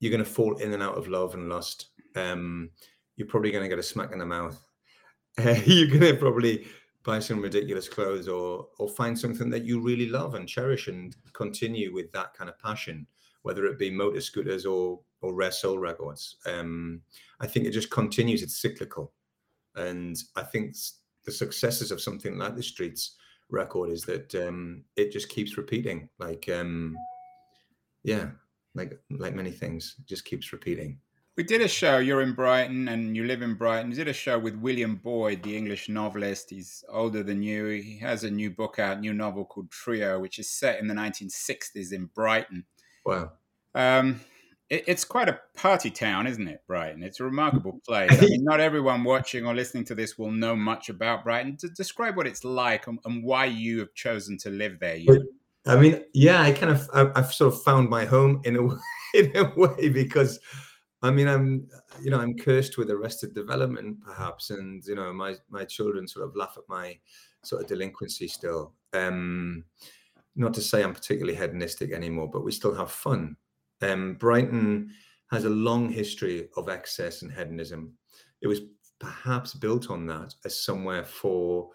you're 0.00 0.10
going 0.10 0.24
to 0.24 0.30
fall 0.30 0.56
in 0.56 0.72
and 0.72 0.82
out 0.82 0.98
of 0.98 1.08
love 1.08 1.34
and 1.34 1.48
lust. 1.48 1.88
Um, 2.14 2.70
you're 3.16 3.28
probably 3.28 3.50
going 3.50 3.62
to 3.62 3.68
get 3.68 3.78
a 3.78 3.82
smack 3.82 4.12
in 4.12 4.18
the 4.18 4.26
mouth. 4.26 4.62
Uh, 5.38 5.56
you're 5.64 5.88
going 5.88 6.14
to 6.14 6.20
probably 6.20 6.66
buy 7.02 7.18
some 7.18 7.40
ridiculous 7.40 7.88
clothes 7.88 8.28
or 8.28 8.66
or 8.78 8.88
find 8.88 9.18
something 9.18 9.48
that 9.50 9.64
you 9.64 9.80
really 9.80 10.08
love 10.08 10.34
and 10.34 10.48
cherish 10.48 10.88
and 10.88 11.16
continue 11.32 11.92
with 11.92 12.10
that 12.12 12.34
kind 12.34 12.50
of 12.50 12.58
passion, 12.58 13.06
whether 13.42 13.64
it 13.66 13.78
be 13.78 13.90
motor 13.90 14.20
scooters 14.20 14.66
or 14.66 15.00
or 15.22 15.34
rare 15.34 15.52
soul 15.52 15.78
records. 15.78 16.36
Um, 16.46 17.00
I 17.40 17.46
think 17.46 17.66
it 17.66 17.70
just 17.70 17.90
continues. 17.90 18.42
It's 18.42 18.60
cyclical, 18.60 19.12
and 19.76 20.16
I 20.34 20.42
think 20.42 20.76
the 21.24 21.32
successes 21.32 21.90
of 21.90 22.00
something 22.00 22.38
like 22.38 22.54
the 22.54 22.62
streets 22.62 23.16
record 23.50 23.90
is 23.90 24.02
that 24.04 24.34
um, 24.34 24.84
it 24.96 25.12
just 25.12 25.28
keeps 25.28 25.56
repeating. 25.56 26.08
Like, 26.18 26.48
um, 26.48 26.96
yeah, 28.02 28.30
like 28.74 28.98
like 29.10 29.34
many 29.34 29.50
things, 29.50 29.96
just 30.06 30.24
keeps 30.24 30.52
repeating. 30.52 30.98
We 31.36 31.42
did 31.42 31.60
a 31.60 31.68
show. 31.68 31.98
You're 31.98 32.22
in 32.22 32.32
Brighton, 32.32 32.88
and 32.88 33.14
you 33.14 33.24
live 33.24 33.42
in 33.42 33.54
Brighton. 33.54 33.90
We 33.90 33.96
did 33.96 34.08
a 34.08 34.12
show 34.14 34.38
with 34.38 34.56
William 34.56 34.96
Boyd, 34.96 35.42
the 35.42 35.54
English 35.54 35.88
novelist. 35.90 36.48
He's 36.48 36.82
older 36.88 37.22
than 37.22 37.42
you. 37.42 37.66
He 37.66 37.98
has 37.98 38.24
a 38.24 38.30
new 38.30 38.50
book 38.50 38.78
out, 38.78 39.00
new 39.00 39.12
novel 39.12 39.44
called 39.44 39.70
Trio, 39.70 40.18
which 40.18 40.38
is 40.38 40.50
set 40.50 40.80
in 40.80 40.86
the 40.86 40.94
1960s 40.94 41.92
in 41.92 42.06
Brighton. 42.06 42.64
Wow. 43.04 43.32
Um, 43.74 44.20
it, 44.70 44.84
it's 44.86 45.04
quite 45.04 45.28
a 45.28 45.40
party 45.54 45.90
town, 45.90 46.26
isn't 46.26 46.48
it, 46.48 46.62
Brighton? 46.66 47.02
It's 47.02 47.20
a 47.20 47.24
remarkable 47.24 47.80
place. 47.86 48.10
I 48.12 48.20
mean, 48.20 48.44
not 48.44 48.60
everyone 48.60 49.04
watching 49.04 49.46
or 49.46 49.54
listening 49.54 49.84
to 49.86 49.94
this 49.94 50.18
will 50.18 50.30
know 50.30 50.56
much 50.56 50.88
about 50.88 51.24
Brighton. 51.24 51.56
To 51.58 51.68
describe 51.68 52.16
what 52.16 52.26
it's 52.26 52.44
like 52.44 52.86
and, 52.86 52.98
and 53.04 53.22
why 53.22 53.46
you 53.46 53.78
have 53.80 53.94
chosen 53.94 54.38
to 54.38 54.50
live 54.50 54.78
there. 54.80 54.96
You. 54.96 55.28
I 55.66 55.76
mean, 55.76 56.04
yeah, 56.14 56.42
I 56.42 56.52
kind 56.52 56.72
of 56.72 56.88
I, 56.92 57.20
have 57.20 57.32
sort 57.32 57.54
of 57.54 57.62
found 57.62 57.88
my 57.88 58.04
home 58.04 58.40
in 58.44 58.56
a 58.56 58.62
in 59.18 59.36
a 59.36 59.52
way 59.56 59.88
because. 59.88 60.38
I 61.02 61.10
mean, 61.10 61.28
I'm, 61.28 61.68
you 62.02 62.10
know, 62.10 62.18
I'm 62.18 62.36
cursed 62.36 62.78
with 62.78 62.90
arrested 62.90 63.34
development, 63.34 63.98
perhaps, 64.02 64.48
and 64.48 64.82
you 64.86 64.94
know, 64.94 65.12
my 65.12 65.36
my 65.50 65.64
children 65.64 66.08
sort 66.08 66.24
of 66.24 66.34
laugh 66.34 66.54
at 66.56 66.64
my 66.68 66.98
sort 67.42 67.62
of 67.62 67.68
delinquency 67.68 68.26
still. 68.26 68.72
Um, 68.94 69.64
not 70.34 70.54
to 70.54 70.62
say 70.62 70.82
I'm 70.82 70.94
particularly 70.94 71.36
hedonistic 71.36 71.92
anymore, 71.92 72.28
but 72.32 72.44
we 72.44 72.50
still 72.50 72.74
have 72.74 72.90
fun. 72.90 73.36
Um, 73.82 74.14
Brighton 74.14 74.90
has 75.30 75.44
a 75.44 75.50
long 75.50 75.90
history 75.90 76.48
of 76.56 76.68
excess 76.68 77.22
and 77.22 77.32
hedonism. 77.32 77.92
It 78.40 78.46
was 78.46 78.60
perhaps 78.98 79.54
built 79.54 79.90
on 79.90 80.06
that 80.06 80.34
as 80.44 80.62
somewhere 80.62 81.04
for 81.04 81.70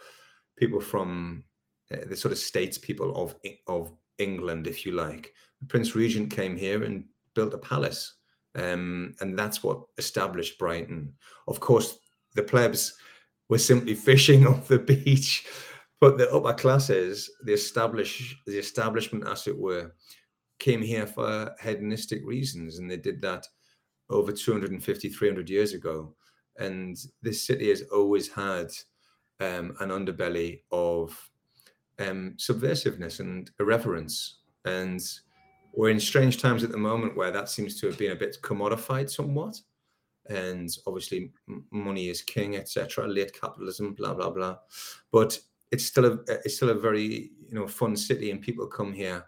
people 0.57 0.79
from 0.79 1.43
uh, 1.91 1.97
the 2.07 2.15
sort 2.15 2.31
of 2.31 2.37
statespeople 2.37 3.15
of 3.15 3.35
of 3.67 3.91
England, 4.17 4.67
if 4.67 4.85
you 4.85 4.93
like. 4.93 5.33
The 5.59 5.67
Prince 5.67 5.95
Regent 5.95 6.31
came 6.31 6.55
here 6.55 6.83
and 6.83 7.05
built 7.35 7.53
a 7.53 7.57
palace, 7.57 8.15
um, 8.55 9.15
and 9.19 9.37
that's 9.37 9.63
what 9.63 9.83
established 9.97 10.57
Brighton. 10.57 11.13
Of 11.47 11.59
course, 11.59 11.97
the 12.35 12.43
plebs 12.43 12.93
were 13.49 13.57
simply 13.57 13.95
fishing 14.09 14.47
off 14.47 14.67
the 14.67 14.79
beach, 14.79 15.45
but 15.99 16.17
the 16.17 16.31
upper 16.33 16.53
classes, 16.53 17.29
the 17.43 17.53
establish 17.53 18.35
the 18.47 18.57
establishment, 18.57 19.27
as 19.27 19.47
it 19.47 19.57
were, 19.57 19.93
came 20.61 20.81
here 20.81 21.07
for 21.07 21.53
hedonistic 21.61 22.21
reasons, 22.23 22.77
and 22.77 22.89
they 22.89 22.97
did 22.97 23.19
that 23.23 23.47
over 24.09 24.31
250, 24.31 25.09
300 25.09 25.49
years 25.49 25.73
ago. 25.73 26.13
And 26.59 26.95
this 27.23 27.43
city 27.43 27.69
has 27.69 27.81
always 27.91 28.31
had 28.31 28.67
um, 29.39 29.75
an 29.79 29.89
underbelly 29.89 30.61
of 30.71 31.17
um, 31.97 32.35
subversiveness 32.37 33.19
and 33.19 33.49
irreverence. 33.59 34.37
And 34.65 35.01
we're 35.73 35.89
in 35.89 35.99
strange 35.99 36.39
times 36.39 36.63
at 36.63 36.71
the 36.71 36.77
moment 36.77 37.17
where 37.17 37.31
that 37.31 37.49
seems 37.49 37.79
to 37.79 37.87
have 37.87 37.97
been 37.97 38.11
a 38.11 38.15
bit 38.15 38.37
commodified 38.43 39.09
somewhat. 39.09 39.59
And 40.29 40.69
obviously, 40.85 41.31
money 41.71 42.09
is 42.09 42.21
king, 42.21 42.55
etc. 42.55 43.07
Late 43.07 43.33
capitalism, 43.33 43.95
blah 43.95 44.13
blah 44.13 44.29
blah. 44.29 44.57
But 45.11 45.39
it's 45.71 45.85
still 45.85 46.05
a 46.05 46.19
it's 46.45 46.57
still 46.57 46.69
a 46.69 46.75
very 46.75 47.31
you 47.49 47.55
know 47.55 47.67
fun 47.67 47.95
city, 47.95 48.29
and 48.29 48.39
people 48.39 48.67
come 48.67 48.93
here 48.93 49.25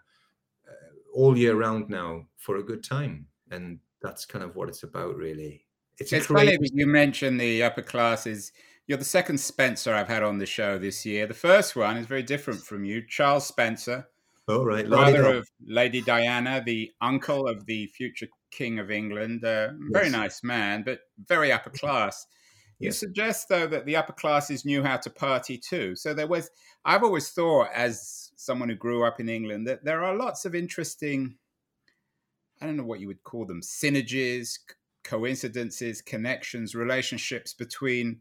all 1.13 1.37
year 1.37 1.55
round 1.55 1.89
now 1.89 2.27
for 2.37 2.57
a 2.57 2.63
good 2.63 2.83
time, 2.83 3.27
and 3.51 3.79
that's 4.01 4.25
kind 4.25 4.43
of 4.43 4.55
what 4.55 4.69
it's 4.69 4.83
about, 4.83 5.15
really. 5.15 5.65
It's, 5.99 6.11
it's 6.11 6.25
funny 6.25 6.57
you 6.61 6.87
mentioned 6.87 7.39
the 7.39 7.63
upper 7.63 7.83
classes. 7.83 8.51
You're 8.87 8.97
the 8.97 9.05
second 9.05 9.39
Spencer 9.39 9.93
I've 9.93 10.07
had 10.07 10.23
on 10.23 10.39
the 10.39 10.45
show 10.45 10.77
this 10.77 11.05
year. 11.05 11.25
The 11.27 11.33
first 11.33 11.75
one 11.75 11.97
is 11.97 12.07
very 12.07 12.23
different 12.23 12.61
from 12.61 12.83
you, 12.83 13.01
Charles 13.07 13.47
Spencer. 13.47 14.07
Oh, 14.47 14.65
right. 14.65 14.87
Brother 14.87 15.37
of 15.37 15.47
Lady 15.65 16.01
Diana, 16.01 16.61
the 16.65 16.91
uncle 16.99 17.47
of 17.47 17.65
the 17.65 17.87
future 17.87 18.27
King 18.51 18.79
of 18.79 18.91
England. 18.91 19.45
Uh, 19.45 19.69
very 19.91 20.07
yes. 20.07 20.11
nice 20.11 20.43
man, 20.43 20.83
but 20.83 20.99
very 21.27 21.51
upper 21.51 21.69
class. 21.69 22.25
You 22.85 22.91
suggest, 22.91 23.49
though, 23.49 23.67
that 23.67 23.85
the 23.85 23.95
upper 23.95 24.13
classes 24.13 24.65
knew 24.65 24.83
how 24.83 24.97
to 24.97 25.09
party 25.09 25.57
too. 25.57 25.95
So 25.95 26.13
there 26.13 26.27
was, 26.27 26.49
I've 26.85 27.03
always 27.03 27.29
thought, 27.29 27.67
as 27.73 28.31
someone 28.35 28.69
who 28.69 28.75
grew 28.75 29.05
up 29.05 29.19
in 29.19 29.29
England, 29.29 29.67
that 29.67 29.83
there 29.83 30.03
are 30.03 30.15
lots 30.15 30.45
of 30.45 30.55
interesting, 30.55 31.35
I 32.61 32.65
don't 32.65 32.77
know 32.77 32.83
what 32.83 32.99
you 32.99 33.07
would 33.07 33.23
call 33.23 33.45
them, 33.45 33.61
synergies, 33.61 34.57
coincidences, 35.03 36.01
connections, 36.01 36.75
relationships 36.75 37.53
between 37.53 38.19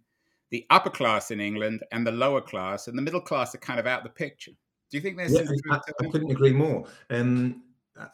the 0.50 0.66
upper 0.70 0.90
class 0.90 1.30
in 1.30 1.40
England 1.40 1.82
and 1.92 2.06
the 2.06 2.12
lower 2.12 2.40
class, 2.40 2.86
and 2.86 2.96
the 2.96 3.02
middle 3.02 3.20
class 3.20 3.54
are 3.54 3.58
kind 3.58 3.80
of 3.80 3.86
out 3.86 4.04
the 4.04 4.10
picture. 4.10 4.52
Do 4.90 4.98
you 4.98 5.00
think 5.00 5.16
there's? 5.16 5.32
Yeah, 5.32 5.44
I, 5.70 5.80
I, 6.00 6.06
couldn't 6.08 6.30
agree 6.30 6.52
more. 6.52 6.84
Um, 7.08 7.62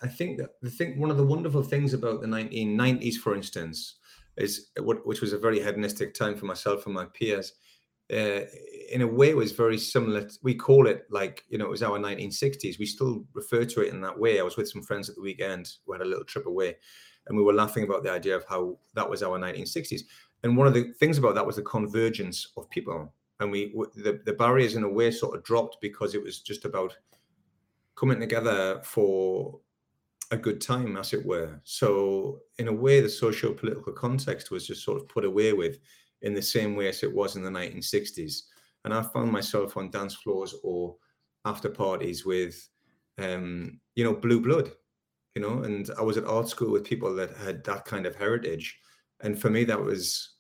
I 0.02 0.06
think 0.06 0.38
that 0.38 0.50
I 0.64 0.68
think 0.68 0.96
one 0.96 1.10
of 1.10 1.16
the 1.16 1.26
wonderful 1.26 1.62
things 1.62 1.94
about 1.94 2.20
the 2.20 2.28
1990s, 2.28 3.16
for 3.16 3.34
instance, 3.34 3.96
is 4.38 4.71
which 4.78 5.21
was 5.21 5.33
a 5.33 5.38
very 5.38 5.61
hedonistic 5.61 6.14
time 6.14 6.37
for 6.37 6.47
myself 6.47 6.87
and 6.87 6.95
my 6.95 7.07
peers, 7.07 7.52
uh, 8.12 8.40
in 8.90 9.02
a 9.02 9.07
way 9.07 9.35
was 9.35 9.52
very 9.52 9.76
similar. 9.76 10.23
To, 10.23 10.38
we 10.42 10.54
call 10.54 10.87
it 10.87 11.04
like 11.11 11.45
you 11.49 11.59
know 11.59 11.66
it 11.66 11.71
was 11.71 11.83
our 11.83 11.99
1960s. 11.99 12.78
We 12.78 12.87
still 12.87 13.25
refer 13.35 13.64
to 13.64 13.83
it 13.83 13.92
in 13.92 14.00
that 14.00 14.18
way. 14.18 14.40
I 14.40 14.42
was 14.42 14.57
with 14.57 14.68
some 14.68 14.83
friends 14.83 15.09
at 15.09 15.16
the 15.16 15.23
weekend. 15.23 15.71
We 15.87 15.95
had 15.95 16.07
a 16.07 16.09
little 16.09 16.25
trip 16.25 16.47
away, 16.47 16.76
and 17.26 17.37
we 17.37 17.45
were 17.45 17.52
laughing 17.52 17.85
about 17.85 18.02
the 18.02 18.12
idea 18.12 18.37
of 18.37 18.45
how 18.49 18.78
that 18.95 19.09
was 19.09 19.23
our 19.23 19.38
1960s. 19.38 20.02
And 20.42 20.57
one 20.57 20.66
of 20.66 20.75
the 20.75 20.92
things 21.00 21.18
about 21.18 21.35
that 21.35 21.47
was 21.47 21.57
the 21.57 21.62
convergence 21.62 22.49
of 22.57 22.71
people, 22.71 23.12
and 23.40 23.50
we 23.50 23.75
the 23.97 24.21
the 24.25 24.33
barriers 24.33 24.75
in 24.75 24.85
a 24.85 24.88
way 24.88 25.11
sort 25.11 25.37
of 25.37 25.45
dropped 25.45 25.78
because 25.83 26.14
it 26.14 26.23
was 26.23 26.40
just 26.40 26.64
about 26.64 26.97
coming 27.95 28.21
together 28.21 28.80
for 28.85 29.61
a 30.30 30.37
good 30.37 30.61
time, 30.61 30.97
as 30.97 31.12
it 31.12 31.25
were. 31.25 31.61
So, 31.64 32.40
in 32.58 32.68
a 32.68 32.73
way, 32.73 33.00
the 33.00 33.08
socio 33.08 33.52
political 33.52 33.92
context 33.92 34.50
was 34.50 34.66
just 34.66 34.85
sort 34.85 35.00
of 35.00 35.08
put 35.08 35.25
away 35.25 35.52
with 35.52 35.78
in 36.23 36.35
the 36.35 36.42
same 36.42 36.76
way 36.76 36.88
as 36.88 37.02
it 37.02 37.14
was 37.14 37.37
in 37.37 37.42
the 37.42 37.50
1960s. 37.50 38.42
And 38.85 38.92
I 38.92 39.02
found 39.02 39.32
myself 39.32 39.76
on 39.76 39.90
dance 39.90 40.14
floors 40.14 40.54
or 40.62 40.97
after 41.44 41.68
parties 41.68 42.25
with, 42.25 42.68
um, 43.18 43.80
you 43.94 44.04
know, 44.04 44.14
blue 44.14 44.40
blood, 44.40 44.70
you 45.35 45.42
know, 45.42 45.62
and 45.62 45.90
I 45.99 46.02
was 46.02 46.16
at 46.16 46.25
art 46.25 46.49
school 46.49 46.73
with 46.73 46.85
people 46.85 47.14
that 47.14 47.37
had 47.37 47.64
that 47.64 47.85
kind 47.85 48.06
of 48.06 48.16
heritage. 48.16 48.78
And 49.20 49.38
for 49.40 49.50
me, 49.50 49.64
that 49.64 49.80
was 49.80 50.35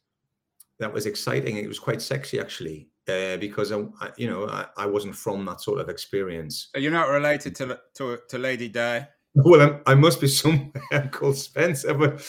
that 0.78 0.92
was 0.92 1.06
exciting. 1.06 1.56
It 1.56 1.66
was 1.66 1.78
quite 1.78 2.00
sexy, 2.00 2.38
actually, 2.38 2.88
uh, 3.08 3.36
because 3.38 3.72
I, 3.72 3.80
I, 4.00 4.10
you 4.16 4.30
know, 4.30 4.48
I, 4.48 4.66
I, 4.76 4.86
wasn't 4.86 5.16
from 5.16 5.44
that 5.46 5.60
sort 5.60 5.80
of 5.80 5.88
experience. 5.88 6.68
You're 6.76 6.92
not 6.92 7.08
related 7.08 7.56
to 7.56 7.80
to, 7.96 8.18
to 8.28 8.38
Lady 8.38 8.68
Di. 8.68 9.06
Well, 9.44 9.60
I'm, 9.60 9.80
i 9.86 9.94
must 9.94 10.20
be 10.20 10.28
somewhere 10.42 11.08
called 11.12 11.36
Spencer, 11.36 11.94
but 11.94 12.26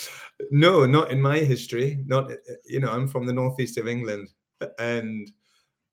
no, 0.51 0.85
not 0.85 1.11
in 1.11 1.21
my 1.21 1.39
history. 1.39 2.03
Not, 2.05 2.31
you 2.65 2.79
know, 2.79 2.91
I'm 2.91 3.07
from 3.07 3.25
the 3.25 3.33
northeast 3.33 3.77
of 3.77 3.87
England, 3.87 4.29
and 4.77 5.31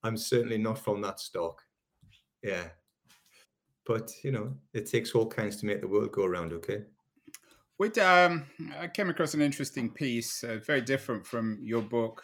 I'm 0.03 0.17
certainly 0.17 0.57
not 0.57 0.79
from 0.79 1.01
that 1.01 1.19
stock. 1.19 1.61
Yeah, 2.43 2.65
but 3.85 4.11
you 4.23 4.31
know, 4.31 4.53
it 4.73 4.89
takes 4.89 5.13
all 5.13 5.25
kinds 5.25 5.57
to 5.57 5.65
make 5.65 5.81
the 5.81 5.87
world 5.87 6.11
go 6.11 6.23
around. 6.23 6.53
Okay. 6.53 6.83
With 7.79 7.97
um, 7.97 8.45
I 8.79 8.87
came 8.87 9.09
across 9.09 9.33
an 9.33 9.41
interesting 9.41 9.89
piece, 9.89 10.43
uh, 10.43 10.59
very 10.65 10.81
different 10.81 11.25
from 11.25 11.59
your 11.61 11.81
book. 11.81 12.23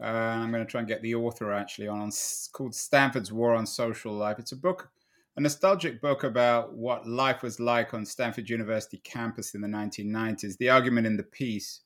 Uh, 0.00 0.06
I'm 0.06 0.50
going 0.50 0.64
to 0.64 0.70
try 0.70 0.80
and 0.80 0.88
get 0.88 1.02
the 1.02 1.14
author 1.14 1.52
actually 1.52 1.86
on, 1.86 2.00
on 2.00 2.10
called 2.52 2.74
Stanford's 2.74 3.32
War 3.32 3.54
on 3.54 3.66
Social 3.66 4.12
Life. 4.12 4.40
It's 4.40 4.52
a 4.52 4.56
book 4.56 4.90
a 5.36 5.40
nostalgic 5.40 6.00
book 6.00 6.24
about 6.24 6.74
what 6.74 7.08
life 7.08 7.42
was 7.42 7.58
like 7.58 7.94
on 7.94 8.04
Stanford 8.04 8.50
University 8.50 8.98
campus 8.98 9.54
in 9.54 9.62
the 9.62 9.68
1990s. 9.68 10.58
The 10.58 10.68
argument 10.68 11.06
in 11.06 11.16
the 11.16 11.22
piece 11.22 11.80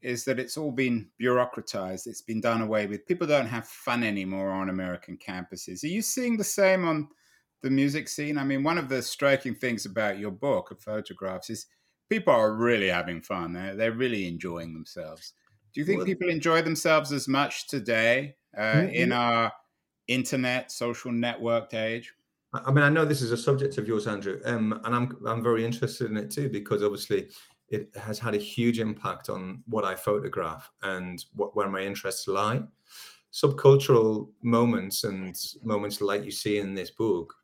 is 0.00 0.24
that 0.24 0.38
it's 0.38 0.56
all 0.56 0.70
been 0.70 1.08
bureaucratized, 1.20 2.06
it's 2.06 2.22
been 2.22 2.40
done 2.40 2.62
away 2.62 2.86
with. 2.86 3.06
People 3.06 3.26
don't 3.26 3.46
have 3.46 3.66
fun 3.66 4.04
anymore 4.04 4.50
on 4.50 4.68
American 4.68 5.18
campuses. 5.18 5.82
Are 5.82 5.88
you 5.88 6.02
seeing 6.02 6.36
the 6.36 6.44
same 6.44 6.86
on 6.86 7.08
the 7.62 7.70
music 7.70 8.08
scene? 8.08 8.38
I 8.38 8.44
mean, 8.44 8.62
one 8.62 8.78
of 8.78 8.88
the 8.88 9.02
striking 9.02 9.56
things 9.56 9.84
about 9.84 10.18
your 10.18 10.30
book 10.30 10.70
of 10.70 10.80
photographs 10.80 11.50
is 11.50 11.66
people 12.08 12.32
are 12.32 12.52
really 12.52 12.88
having 12.88 13.20
fun. 13.20 13.52
They're, 13.52 13.74
they're 13.74 13.92
really 13.92 14.28
enjoying 14.28 14.72
themselves. 14.72 15.32
Do 15.74 15.80
you 15.80 15.84
think 15.84 15.98
well, 15.98 16.06
people 16.06 16.28
enjoy 16.28 16.62
themselves 16.62 17.10
as 17.10 17.26
much 17.26 17.66
today 17.66 18.36
uh, 18.56 18.60
mm-hmm. 18.60 18.90
in 18.90 19.12
our 19.12 19.52
internet, 20.06 20.70
social 20.70 21.10
networked 21.10 21.74
age? 21.74 22.12
I 22.52 22.70
mean, 22.70 22.82
I 22.82 22.88
know 22.88 23.04
this 23.04 23.20
is 23.20 23.32
a 23.32 23.36
subject 23.36 23.76
of 23.76 23.86
yours, 23.86 24.06
Andrew, 24.06 24.40
um, 24.46 24.80
and 24.84 24.94
I'm 24.94 25.16
I'm 25.26 25.42
very 25.42 25.64
interested 25.64 26.10
in 26.10 26.16
it 26.16 26.30
too 26.30 26.48
because 26.48 26.82
obviously 26.82 27.28
it 27.68 27.94
has 27.94 28.18
had 28.18 28.34
a 28.34 28.38
huge 28.38 28.78
impact 28.78 29.28
on 29.28 29.62
what 29.66 29.84
I 29.84 29.94
photograph 29.94 30.70
and 30.82 31.22
what 31.34 31.54
where 31.54 31.68
my 31.68 31.82
interests 31.82 32.26
lie. 32.26 32.62
Subcultural 33.32 34.30
moments 34.42 35.04
and 35.04 35.36
moments 35.62 36.00
like 36.00 36.24
you 36.24 36.30
see 36.30 36.58
in 36.58 36.74
this 36.74 36.90
book, 36.90 37.34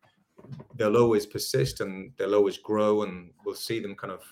they'll 0.77 0.97
always 0.97 1.27
persist 1.27 1.81
and 1.81 2.13
they'll 2.17 2.35
always 2.35 2.57
grow, 2.57 3.03
and 3.03 3.31
we'll 3.45 3.55
see 3.55 3.81
them 3.81 3.95
kind 3.95 4.13
of 4.13 4.23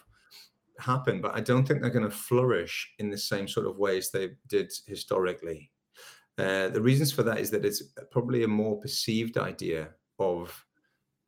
happen. 0.78 1.20
But 1.20 1.36
I 1.36 1.40
don't 1.40 1.68
think 1.68 1.82
they're 1.82 1.90
going 1.90 2.08
to 2.08 2.16
flourish 2.16 2.94
in 2.98 3.10
the 3.10 3.18
same 3.18 3.46
sort 3.46 3.66
of 3.66 3.76
ways 3.76 4.10
they 4.10 4.30
did 4.48 4.72
historically. 4.86 5.70
Uh, 6.38 6.68
the 6.68 6.80
reasons 6.80 7.12
for 7.12 7.22
that 7.24 7.40
is 7.40 7.50
that 7.50 7.66
it's 7.66 7.82
probably 8.10 8.44
a 8.44 8.48
more 8.48 8.80
perceived 8.80 9.36
idea 9.36 9.90
of 10.18 10.64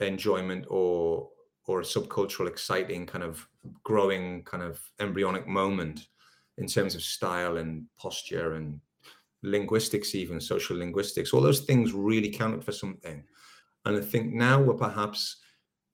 enjoyment 0.00 0.66
or 0.68 1.28
or 1.66 1.80
a 1.80 1.84
subcultural 1.84 2.46
exciting 2.46 3.06
kind 3.06 3.24
of 3.24 3.48
growing 3.82 4.42
kind 4.44 4.62
of 4.62 4.80
embryonic 5.00 5.46
moment 5.46 6.08
in 6.58 6.66
terms 6.66 6.94
of 6.94 7.02
style 7.02 7.56
and 7.56 7.86
posture 7.98 8.54
and 8.54 8.80
linguistics 9.42 10.14
even 10.14 10.40
social 10.40 10.76
linguistics. 10.76 11.32
All 11.32 11.40
those 11.40 11.60
things 11.60 11.92
really 11.92 12.30
counted 12.30 12.64
for 12.64 12.72
something. 12.72 13.22
And 13.86 13.96
i 13.96 14.00
think 14.00 14.32
now 14.32 14.60
we're 14.60 14.74
perhaps 14.74 15.36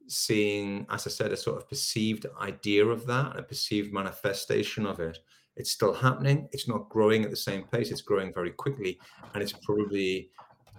seeing 0.07 0.87
as 0.91 1.07
i 1.07 1.11
said 1.11 1.31
a 1.33 1.37
sort 1.37 1.57
of 1.57 1.69
perceived 1.69 2.27
idea 2.41 2.85
of 2.85 3.07
that 3.07 3.37
a 3.37 3.43
perceived 3.43 3.93
manifestation 3.93 4.87
of 4.87 5.01
it. 5.01 5.19
It's 5.57 5.73
still 5.73 5.93
happening. 5.93 6.49
It's 6.53 6.69
not 6.69 6.89
growing 6.89 7.25
at 7.25 7.31
the 7.31 7.37
same 7.37 7.65
pace. 7.65 7.91
It's 7.91 8.01
growing 8.01 8.33
very 8.33 8.53
quickly. 8.53 8.99
And 9.35 9.43
it's 9.43 9.53
probably 9.53 10.31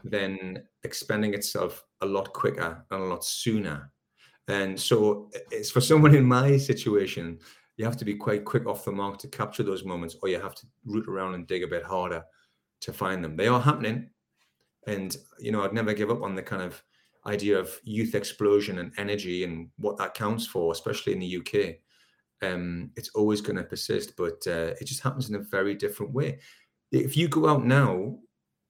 then 0.03 0.63
expanding 0.83 1.33
itself 1.33 1.83
a 2.01 2.05
lot 2.05 2.33
quicker 2.33 2.83
and 2.91 3.01
a 3.01 3.05
lot 3.05 3.23
sooner. 3.23 3.91
And 4.47 4.79
so 4.79 5.29
it's 5.51 5.71
for 5.71 5.81
someone 5.81 6.15
in 6.15 6.25
my 6.25 6.57
situation, 6.57 7.39
you 7.77 7.85
have 7.85 7.97
to 7.97 8.05
be 8.05 8.15
quite 8.15 8.45
quick 8.45 8.67
off 8.67 8.85
the 8.85 8.91
mark 8.91 9.17
to 9.19 9.27
capture 9.27 9.63
those 9.63 9.85
moments, 9.85 10.15
or 10.21 10.29
you 10.29 10.39
have 10.39 10.55
to 10.55 10.67
root 10.85 11.07
around 11.07 11.35
and 11.35 11.47
dig 11.47 11.63
a 11.63 11.67
bit 11.67 11.83
harder 11.83 12.23
to 12.81 12.93
find 12.93 13.23
them. 13.23 13.35
They 13.35 13.47
are 13.47 13.61
happening. 13.61 14.09
And, 14.87 15.15
you 15.39 15.51
know, 15.51 15.63
I'd 15.63 15.73
never 15.73 15.93
give 15.93 16.09
up 16.09 16.23
on 16.23 16.35
the 16.35 16.41
kind 16.41 16.63
of 16.63 16.83
idea 17.25 17.57
of 17.57 17.79
youth 17.83 18.15
explosion 18.15 18.79
and 18.79 18.91
energy 18.97 19.43
and 19.43 19.69
what 19.77 19.97
that 19.97 20.15
counts 20.15 20.45
for, 20.45 20.71
especially 20.71 21.13
in 21.13 21.19
the 21.19 21.37
UK. 21.37 21.75
Um, 22.41 22.91
it's 22.95 23.09
always 23.09 23.41
going 23.41 23.57
to 23.57 23.63
persist, 23.63 24.15
but 24.17 24.41
uh, 24.47 24.73
it 24.81 24.85
just 24.85 25.03
happens 25.03 25.29
in 25.29 25.35
a 25.35 25.39
very 25.39 25.75
different 25.75 26.11
way. 26.11 26.39
If 26.91 27.15
you 27.15 27.27
go 27.27 27.47
out 27.47 27.63
now 27.63 28.17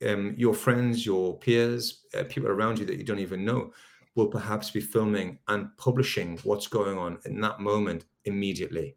um, 0.07 0.33
your 0.37 0.53
friends, 0.53 1.05
your 1.05 1.37
peers, 1.37 2.03
uh, 2.17 2.23
people 2.23 2.49
around 2.49 2.79
you 2.79 2.85
that 2.85 2.97
you 2.97 3.03
don't 3.03 3.19
even 3.19 3.45
know 3.45 3.71
will 4.15 4.27
perhaps 4.27 4.69
be 4.69 4.81
filming 4.81 5.37
and 5.47 5.69
publishing 5.77 6.37
what's 6.43 6.67
going 6.67 6.97
on 6.97 7.17
in 7.25 7.39
that 7.41 7.59
moment 7.59 8.05
immediately. 8.25 8.95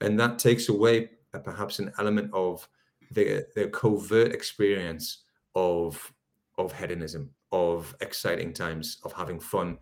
And 0.00 0.18
that 0.18 0.38
takes 0.38 0.68
away 0.68 1.10
uh, 1.34 1.38
perhaps 1.38 1.78
an 1.78 1.92
element 1.98 2.30
of 2.32 2.66
the, 3.10 3.46
the 3.54 3.68
covert 3.68 4.32
experience 4.32 5.24
of, 5.54 6.12
of 6.58 6.72
hedonism, 6.72 7.30
of 7.52 7.94
exciting 8.00 8.52
times, 8.52 8.98
of 9.04 9.12
having 9.12 9.40
fun, 9.40 9.78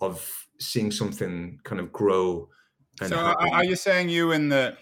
of 0.00 0.46
seeing 0.60 0.90
something 0.90 1.58
kind 1.64 1.80
of 1.80 1.92
grow. 1.92 2.48
so, 3.04 3.16
happen. 3.16 3.52
are 3.52 3.64
you 3.64 3.76
saying 3.76 4.08
you 4.08 4.32
in 4.32 4.48
the 4.48 4.76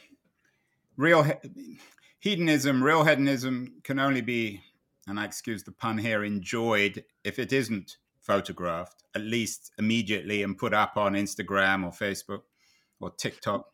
real 0.97 1.23
he- 1.23 1.79
hedonism, 2.21 2.83
real 2.83 3.05
hedonism 3.05 3.81
can 3.83 3.99
only 3.99 4.21
be 4.21 4.63
and 5.07 5.19
I 5.19 5.25
excuse 5.25 5.63
the 5.63 5.73
pun 5.73 5.99
here, 5.99 6.25
enjoyed 6.25 7.05
if 7.25 7.39
it 7.39 7.53
isn't 7.53 7.97
photographed, 8.21 9.03
at 9.15 9.23
least 9.23 9.73
immediately 9.79 10.43
and 10.43 10.57
put 10.57 10.75
up 10.75 10.97
on 10.97 11.15
Instagram 11.15 11.85
or 11.85 11.91
Facebook 11.91 12.43
or 13.01 13.11
TikTok? 13.11 13.67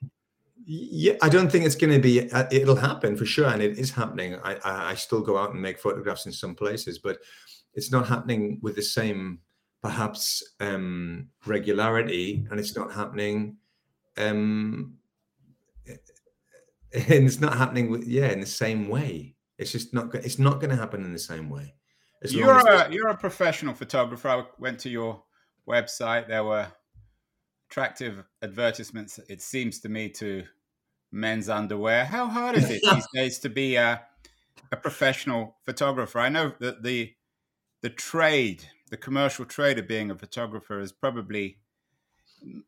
Yeah, 0.65 1.15
I 1.23 1.29
don't 1.29 1.51
think 1.51 1.67
it's 1.67 1.75
going 1.75 1.93
to 1.93 1.99
be. 1.99 2.31
Uh, 2.31 2.47
it'll 2.51 2.77
happen 2.77 3.17
for 3.17 3.27
sure, 3.27 3.49
and 3.49 3.63
it 3.63 3.79
is 3.79 3.91
happening. 3.91 4.37
I, 4.43 4.57
I, 4.65 4.95
still 4.95 5.21
go 5.21 5.37
out 5.37 5.53
and 5.53 5.61
make 5.61 5.79
photographs 5.79 6.25
in 6.25 6.33
some 6.33 6.55
places, 6.55 6.99
but 6.99 7.19
it's 7.75 7.93
not 7.93 8.09
happening 8.09 8.59
with 8.63 8.75
the 8.75 8.83
same, 8.83 9.41
perhaps, 9.83 10.43
um, 10.61 11.29
regularity, 11.45 12.47
and 12.51 12.59
it's 12.59 12.75
not 12.75 12.91
happening. 12.91 13.59
Um, 14.17 14.95
and 16.95 17.27
it's 17.27 17.41
not 17.41 17.59
happening 17.59 17.91
with 17.91 18.05
yeah 18.07 18.33
in 18.33 18.41
the 18.41 18.47
same 18.47 18.89
way 18.89 19.36
it's 19.59 19.73
just 19.73 19.95
not. 19.95 20.15
It's 20.15 20.39
not 20.39 20.61
going 20.61 20.71
to 20.71 20.77
happen 20.77 21.05
in 21.05 21.13
the 21.13 21.19
same 21.19 21.49
way. 21.49 21.75
As 22.23 22.35
you're 22.35 22.57
a 22.57 22.91
you're 22.91 23.09
a 23.09 23.17
professional 23.17 23.75
photographer. 23.75 24.29
I 24.29 24.45
went 24.59 24.81
to 24.81 24.91
your 24.91 25.23
website. 25.69 26.29
There 26.29 26.45
were 26.45 26.69
attractive 27.71 28.25
advertisements. 28.43 29.19
It 29.29 29.43
seems 29.43 29.81
to 29.81 29.89
me 29.89 30.09
to 30.11 30.45
men's 31.13 31.49
underwear. 31.49 32.05
How 32.05 32.27
hard 32.27 32.57
is 32.57 32.71
it 32.71 32.83
these 32.91 33.07
days 33.15 33.39
to 33.41 33.49
be 33.49 33.77
a 33.77 34.03
a 34.73 34.77
professional 34.77 35.57
photographer? 35.65 36.19
I 36.19 36.29
know 36.29 36.53
that 36.61 36.83
the 36.83 37.15
the 37.83 37.91
trade, 37.91 38.65
the 38.91 38.97
commercial 38.97 39.45
trade 39.45 39.79
of 39.79 39.89
being 39.89 40.11
a 40.11 40.17
photographer, 40.17 40.81
is 40.81 40.93
probably 40.93 41.59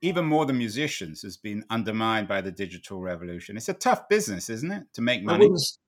even 0.01 0.25
more 0.25 0.47
than 0.47 0.59
musicians 0.59 1.23
has 1.23 1.37
been 1.37 1.65
undermined 1.71 2.29
by 2.29 2.41
the 2.41 2.51
digital 2.51 3.01
revolution. 3.01 3.57
It's 3.57 3.69
a 3.69 3.75
tough 3.75 4.09
business, 4.09 4.49
isn't 4.49 4.71
it, 4.71 4.85
to 4.95 5.03
make 5.03 5.23
money? 5.23 5.45
I 5.45 5.49
wouldn't 5.49 5.79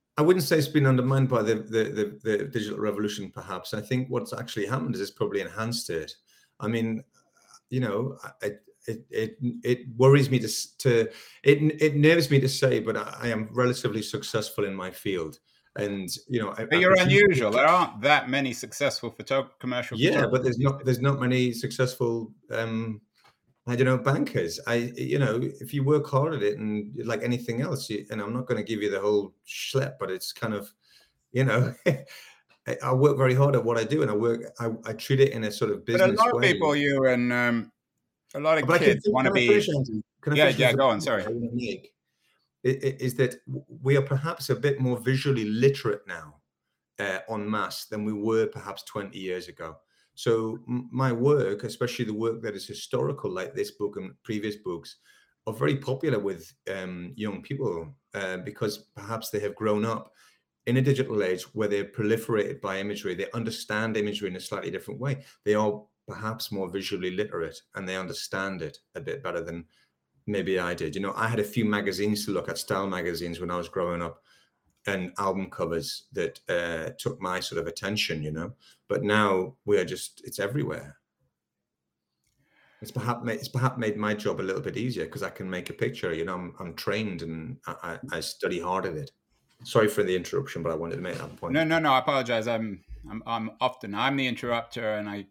say 0.40 0.58
it's 0.58 0.68
been 0.68 0.86
undermined 0.86 1.28
by 1.28 1.42
the, 1.42 1.54
the, 1.56 1.84
the, 1.84 2.18
the, 2.22 2.44
digital 2.44 2.78
revolution, 2.78 3.30
perhaps. 3.30 3.74
I 3.74 3.80
think 3.80 4.08
what's 4.08 4.32
actually 4.32 4.66
happened 4.66 4.94
is 4.94 5.00
it's 5.00 5.10
probably 5.10 5.40
enhanced 5.40 5.90
it. 5.90 6.12
I 6.58 6.68
mean, 6.68 7.02
you 7.68 7.80
know, 7.80 8.18
it, 8.42 8.62
it, 8.86 9.06
it, 9.10 9.36
it 9.62 9.78
worries 9.96 10.30
me 10.30 10.38
to, 10.40 10.78
to 10.78 11.00
it, 11.42 11.82
it 11.82 11.96
nerves 11.96 12.30
me 12.30 12.40
to 12.40 12.48
say, 12.48 12.80
but 12.80 12.96
I, 12.96 13.16
I 13.22 13.28
am 13.28 13.48
relatively 13.52 14.02
successful 14.02 14.64
in 14.64 14.74
my 14.74 14.90
field. 14.90 15.38
And 15.76 16.08
you 16.28 16.40
know, 16.40 16.52
but 16.56 16.80
you're 16.80 16.98
unusual. 16.98 17.52
There 17.52 17.66
aren't 17.68 18.00
that 18.00 18.28
many 18.28 18.52
successful 18.52 19.10
photo 19.10 19.48
commercial. 19.60 19.96
Yeah, 19.98 20.26
but 20.26 20.42
there's 20.42 20.58
not 20.58 20.84
there's 20.84 21.00
not 21.00 21.20
many 21.20 21.52
successful 21.52 22.32
um, 22.50 23.00
I 23.66 23.76
don't 23.76 23.86
know, 23.86 23.98
bankers. 23.98 24.58
I, 24.66 24.92
you 24.96 25.18
know, 25.18 25.38
if 25.42 25.74
you 25.74 25.84
work 25.84 26.06
hard 26.06 26.34
at 26.34 26.42
it 26.42 26.58
and 26.58 26.92
like 27.04 27.22
anything 27.22 27.60
else, 27.60 27.90
you, 27.90 28.06
and 28.10 28.20
I'm 28.20 28.32
not 28.32 28.46
going 28.46 28.58
to 28.58 28.64
give 28.64 28.82
you 28.82 28.90
the 28.90 29.00
whole 29.00 29.34
schlep, 29.46 29.94
but 30.00 30.10
it's 30.10 30.32
kind 30.32 30.54
of, 30.54 30.72
you 31.32 31.44
know, 31.44 31.74
I 32.82 32.92
work 32.92 33.16
very 33.16 33.34
hard 33.34 33.54
at 33.56 33.64
what 33.64 33.78
I 33.78 33.84
do, 33.84 34.02
and 34.02 34.10
I 34.10 34.14
work. 34.14 34.52
I, 34.58 34.70
I 34.84 34.92
treat 34.92 35.20
it 35.20 35.32
in 35.32 35.44
a 35.44 35.50
sort 35.52 35.70
of 35.70 35.84
business. 35.84 36.10
But 36.10 36.14
a 36.14 36.24
lot 36.24 36.34
way. 36.34 36.48
of 36.48 36.52
people, 36.52 36.76
you 36.76 37.06
and 37.06 37.32
um, 37.32 37.72
a 38.34 38.40
lot 38.40 38.58
of 38.58 38.66
but 38.66 38.80
kids 38.80 39.08
want 39.08 39.26
to 39.26 39.32
be. 39.32 39.48
can 40.20 40.32
I 40.32 40.36
yeah, 40.36 40.48
yeah, 40.48 40.72
go 40.72 40.88
on. 40.88 41.00
Sorry. 41.00 41.24
Is 42.62 43.14
that 43.14 43.36
we 43.82 43.96
are 43.96 44.02
perhaps 44.02 44.50
a 44.50 44.54
bit 44.54 44.80
more 44.80 44.98
visually 44.98 45.46
literate 45.46 46.02
now 46.06 46.36
uh, 46.98 47.20
en 47.30 47.48
masse 47.48 47.86
than 47.86 48.04
we 48.04 48.12
were 48.12 48.46
perhaps 48.46 48.82
20 48.84 49.18
years 49.18 49.48
ago. 49.48 49.76
So 50.20 50.58
my 50.66 51.12
work, 51.12 51.64
especially 51.64 52.04
the 52.04 52.12
work 52.12 52.42
that 52.42 52.54
is 52.54 52.66
historical, 52.66 53.30
like 53.30 53.54
this 53.54 53.70
book 53.70 53.96
and 53.96 54.12
previous 54.22 54.56
books, 54.56 54.98
are 55.46 55.54
very 55.54 55.76
popular 55.76 56.18
with 56.18 56.52
um, 56.70 57.14
young 57.16 57.40
people 57.40 57.94
uh, 58.12 58.36
because 58.36 58.90
perhaps 58.94 59.30
they 59.30 59.40
have 59.40 59.54
grown 59.54 59.86
up 59.86 60.12
in 60.66 60.76
a 60.76 60.82
digital 60.82 61.22
age 61.22 61.44
where 61.54 61.68
they're 61.68 61.86
proliferated 61.86 62.60
by 62.60 62.78
imagery. 62.78 63.14
They 63.14 63.30
understand 63.32 63.96
imagery 63.96 64.28
in 64.28 64.36
a 64.36 64.40
slightly 64.40 64.70
different 64.70 65.00
way. 65.00 65.24
They 65.46 65.54
are 65.54 65.82
perhaps 66.06 66.52
more 66.52 66.68
visually 66.68 67.12
literate 67.12 67.58
and 67.74 67.88
they 67.88 67.96
understand 67.96 68.60
it 68.60 68.76
a 68.96 69.00
bit 69.00 69.22
better 69.22 69.40
than 69.40 69.64
maybe 70.26 70.58
I 70.58 70.74
did. 70.74 70.94
You 70.94 71.00
know, 71.00 71.14
I 71.16 71.28
had 71.28 71.40
a 71.40 71.54
few 71.54 71.64
magazines 71.64 72.26
to 72.26 72.32
look 72.32 72.50
at, 72.50 72.58
style 72.58 72.86
magazines 72.86 73.40
when 73.40 73.50
I 73.50 73.56
was 73.56 73.70
growing 73.70 74.02
up, 74.02 74.22
and 74.86 75.12
album 75.18 75.50
covers 75.50 76.04
that 76.12 76.40
uh, 76.48 76.90
took 76.98 77.20
my 77.20 77.40
sort 77.40 77.60
of 77.60 77.66
attention. 77.66 78.22
You 78.22 78.32
know, 78.32 78.52
but 78.88 79.02
now 79.02 79.54
we 79.64 79.78
are 79.78 79.84
just 79.84 80.22
it's 80.24 80.38
everywhere. 80.38 80.96
It's 82.82 82.90
perhaps 82.90 83.28
it's 83.28 83.48
perhaps 83.48 83.78
made 83.78 83.96
my 83.96 84.14
job 84.14 84.40
a 84.40 84.42
little 84.42 84.62
bit 84.62 84.76
easier 84.76 85.04
because 85.04 85.22
I 85.22 85.30
can 85.30 85.48
make 85.48 85.68
a 85.68 85.74
picture. 85.74 86.14
You 86.14 86.24
know, 86.24 86.34
I'm 86.34 86.54
I'm 86.58 86.74
trained 86.74 87.22
and 87.22 87.58
I, 87.66 87.98
I 88.10 88.20
study 88.20 88.58
hard 88.58 88.86
at 88.86 88.94
it. 88.94 89.10
Sorry 89.64 89.88
for 89.88 90.02
the 90.02 90.16
interruption, 90.16 90.62
but 90.62 90.72
I 90.72 90.74
wanted 90.76 90.96
to 90.96 91.02
make 91.02 91.18
that 91.18 91.36
point. 91.36 91.52
No, 91.52 91.64
no, 91.64 91.78
no. 91.78 91.92
I 91.92 91.98
apologize. 91.98 92.48
I'm 92.48 92.82
I'm, 93.10 93.22
I'm 93.26 93.50
often 93.60 93.94
I'm 93.94 94.16
the 94.16 94.26
interrupter, 94.26 94.94
and 94.94 95.08
I 95.08 95.26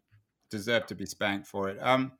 deserve 0.51 0.85
to 0.87 0.95
be 0.95 1.07
spanked 1.07 1.47
for 1.47 1.69
it. 1.69 1.79
Um, 1.81 2.11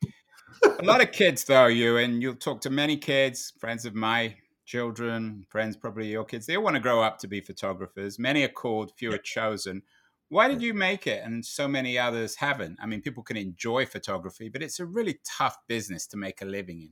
a 0.80 0.84
lot 0.84 1.02
of 1.02 1.12
kids, 1.12 1.44
though, 1.44 1.68
you 1.68 1.98
and 1.98 2.22
you'll 2.22 2.36
talk 2.36 2.62
to 2.62 2.70
many 2.70 2.98
kids, 2.98 3.54
friends 3.60 3.86
of 3.86 3.94
my 3.94 4.36
children, 4.70 5.44
friends, 5.50 5.76
probably 5.76 6.08
your 6.08 6.24
kids. 6.24 6.46
They 6.46 6.56
all 6.56 6.64
want 6.64 6.76
to 6.76 6.80
grow 6.80 7.02
up 7.02 7.18
to 7.20 7.28
be 7.28 7.42
photographers. 7.42 8.20
Many 8.20 8.44
are 8.44 8.50
called, 8.50 8.92
few 8.96 9.12
are 9.12 9.18
chosen. 9.18 9.82
Why 10.28 10.48
did 10.48 10.62
you 10.62 10.76
make 10.76 11.08
it 11.08 11.24
and 11.26 11.44
so 11.44 11.68
many 11.68 11.98
others 11.98 12.36
haven't? 12.36 12.78
I 12.80 12.86
mean, 12.86 13.02
people 13.02 13.24
can 13.24 13.36
enjoy 13.36 13.88
photography, 13.88 14.48
but 14.48 14.62
it's 14.62 14.80
a 14.80 14.86
really 14.86 15.20
tough 15.26 15.58
business 15.68 16.06
to 16.08 16.18
make 16.18 16.44
a 16.44 16.46
living 16.46 16.82
in. 16.82 16.90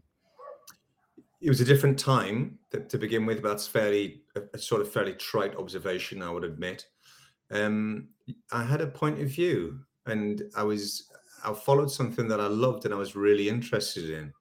It 1.39 1.49
was 1.49 1.61
a 1.61 1.65
different 1.65 1.99
time 1.99 2.57
to, 2.71 2.79
to 2.79 2.97
begin 2.97 3.27
with. 3.27 3.43
That's 3.43 3.67
fairly 3.67 4.23
a, 4.35 4.41
a, 4.55 4.57
sort 4.57 4.81
of 4.81 4.91
fairly 4.91 5.13
trite 5.13 5.55
observation, 5.55 6.23
I 6.23 6.31
would 6.31 6.43
admit. 6.43 6.87
Um, 7.51 8.07
I 8.51 8.63
had 8.63 8.81
a 8.81 8.87
point 8.87 9.21
of 9.21 9.29
view, 9.29 9.81
and 10.07 10.41
I 10.55 10.63
was 10.63 11.07
I 11.45 11.53
followed 11.53 11.91
something 11.91 12.27
that 12.29 12.41
I 12.41 12.47
loved 12.47 12.85
and 12.85 12.93
I 12.93 12.97
was 12.97 13.15
really 13.15 13.49
interested 13.49 14.09
in. 14.09 14.33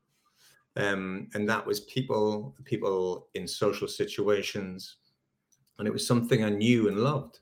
Um, 0.77 1.29
and 1.35 1.49
that 1.49 1.67
was 1.67 1.81
people, 1.81 2.55
people 2.65 3.29
in 3.35 3.49
social 3.49 3.89
situations. 3.89 4.97
And 5.79 5.89
it 5.89 5.93
was 5.93 6.07
something 6.07 6.45
I 6.45 6.51
knew 6.51 6.89
and 6.89 6.99
loved. 6.99 7.41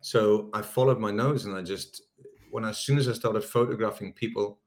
So 0.00 0.50
I 0.52 0.60
followed 0.60 0.98
my 0.98 1.10
nose 1.10 1.46
and 1.46 1.56
I 1.56 1.62
just, 1.62 2.02
when 2.50 2.64
as 2.64 2.78
soon 2.78 2.98
as 2.98 3.08
I 3.08 3.12
started 3.12 3.42
photographing 3.42 4.12
people, 4.12 4.58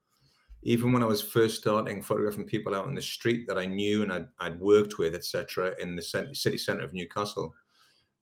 even 0.62 0.92
when 0.92 1.02
I 1.02 1.06
was 1.06 1.22
first 1.22 1.60
starting 1.60 2.02
photographing 2.02 2.44
people 2.44 2.74
out 2.74 2.88
in 2.88 2.94
the 2.94 3.02
street 3.02 3.46
that 3.46 3.58
I 3.58 3.66
knew 3.66 4.02
and 4.02 4.12
I'd, 4.12 4.26
I'd 4.40 4.60
worked 4.60 4.98
with, 4.98 5.14
etc., 5.14 5.74
in 5.78 5.94
the 5.94 6.02
city 6.02 6.58
center 6.58 6.82
of 6.82 6.92
Newcastle, 6.92 7.54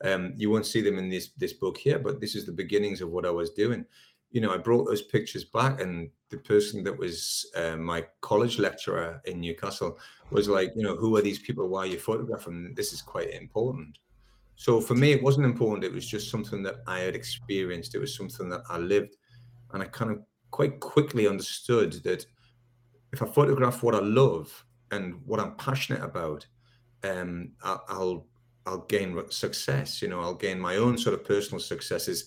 um, 0.04 0.34
you 0.36 0.50
won't 0.50 0.66
see 0.66 0.82
them 0.82 0.98
in 0.98 1.08
this 1.08 1.30
this 1.38 1.54
book 1.54 1.78
here, 1.78 1.98
but 1.98 2.20
this 2.20 2.34
is 2.34 2.44
the 2.44 2.52
beginnings 2.52 3.00
of 3.00 3.08
what 3.08 3.24
I 3.24 3.30
was 3.30 3.50
doing 3.50 3.86
you 4.30 4.40
know, 4.40 4.52
I 4.52 4.58
brought 4.58 4.86
those 4.86 5.02
pictures 5.02 5.44
back, 5.44 5.80
and 5.80 6.10
the 6.30 6.38
person 6.38 6.82
that 6.84 6.96
was 6.96 7.50
uh, 7.54 7.76
my 7.76 8.04
college 8.20 8.58
lecturer 8.58 9.20
in 9.24 9.40
Newcastle 9.40 9.98
was 10.30 10.48
like, 10.48 10.72
you 10.76 10.82
know, 10.82 10.96
who 10.96 11.16
are 11.16 11.22
these 11.22 11.38
people? 11.38 11.68
Why 11.68 11.80
are 11.80 11.86
you 11.86 11.98
photographing? 11.98 12.74
This 12.74 12.92
is 12.92 13.02
quite 13.02 13.30
important. 13.30 13.98
So 14.56 14.80
for 14.80 14.94
me, 14.94 15.12
it 15.12 15.22
wasn't 15.22 15.46
important. 15.46 15.84
It 15.84 15.92
was 15.92 16.06
just 16.06 16.30
something 16.30 16.62
that 16.62 16.76
I 16.86 17.00
had 17.00 17.14
experienced. 17.14 17.94
It 17.94 18.00
was 18.00 18.16
something 18.16 18.48
that 18.48 18.62
I 18.68 18.78
lived, 18.78 19.16
and 19.72 19.82
I 19.82 19.86
kind 19.86 20.10
of 20.10 20.22
quite 20.50 20.80
quickly 20.80 21.28
understood 21.28 21.92
that 22.04 22.26
if 23.12 23.22
I 23.22 23.26
photograph 23.26 23.82
what 23.82 23.94
I 23.94 24.00
love 24.00 24.64
and 24.90 25.20
what 25.26 25.40
I'm 25.40 25.54
passionate 25.56 26.02
about, 26.02 26.46
um, 27.04 27.52
I'll 27.62 28.26
I'll 28.66 28.84
gain 28.88 29.22
success. 29.30 30.02
You 30.02 30.08
know, 30.08 30.20
I'll 30.20 30.34
gain 30.34 30.58
my 30.58 30.76
own 30.76 30.98
sort 30.98 31.14
of 31.14 31.24
personal 31.24 31.60
successes 31.60 32.26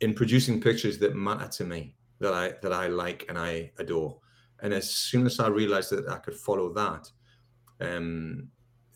in 0.00 0.14
producing 0.14 0.60
pictures 0.60 0.98
that 0.98 1.16
matter 1.16 1.48
to 1.48 1.64
me, 1.64 1.94
that 2.20 2.32
I 2.32 2.54
that 2.62 2.72
I 2.72 2.88
like 2.88 3.26
and 3.28 3.38
I 3.38 3.72
adore. 3.78 4.18
And 4.60 4.74
as 4.74 4.90
soon 4.90 5.26
as 5.26 5.38
I 5.38 5.48
realized 5.48 5.90
that 5.90 6.08
I 6.08 6.18
could 6.18 6.34
follow 6.34 6.72
that, 6.74 7.08
um, 7.80 8.48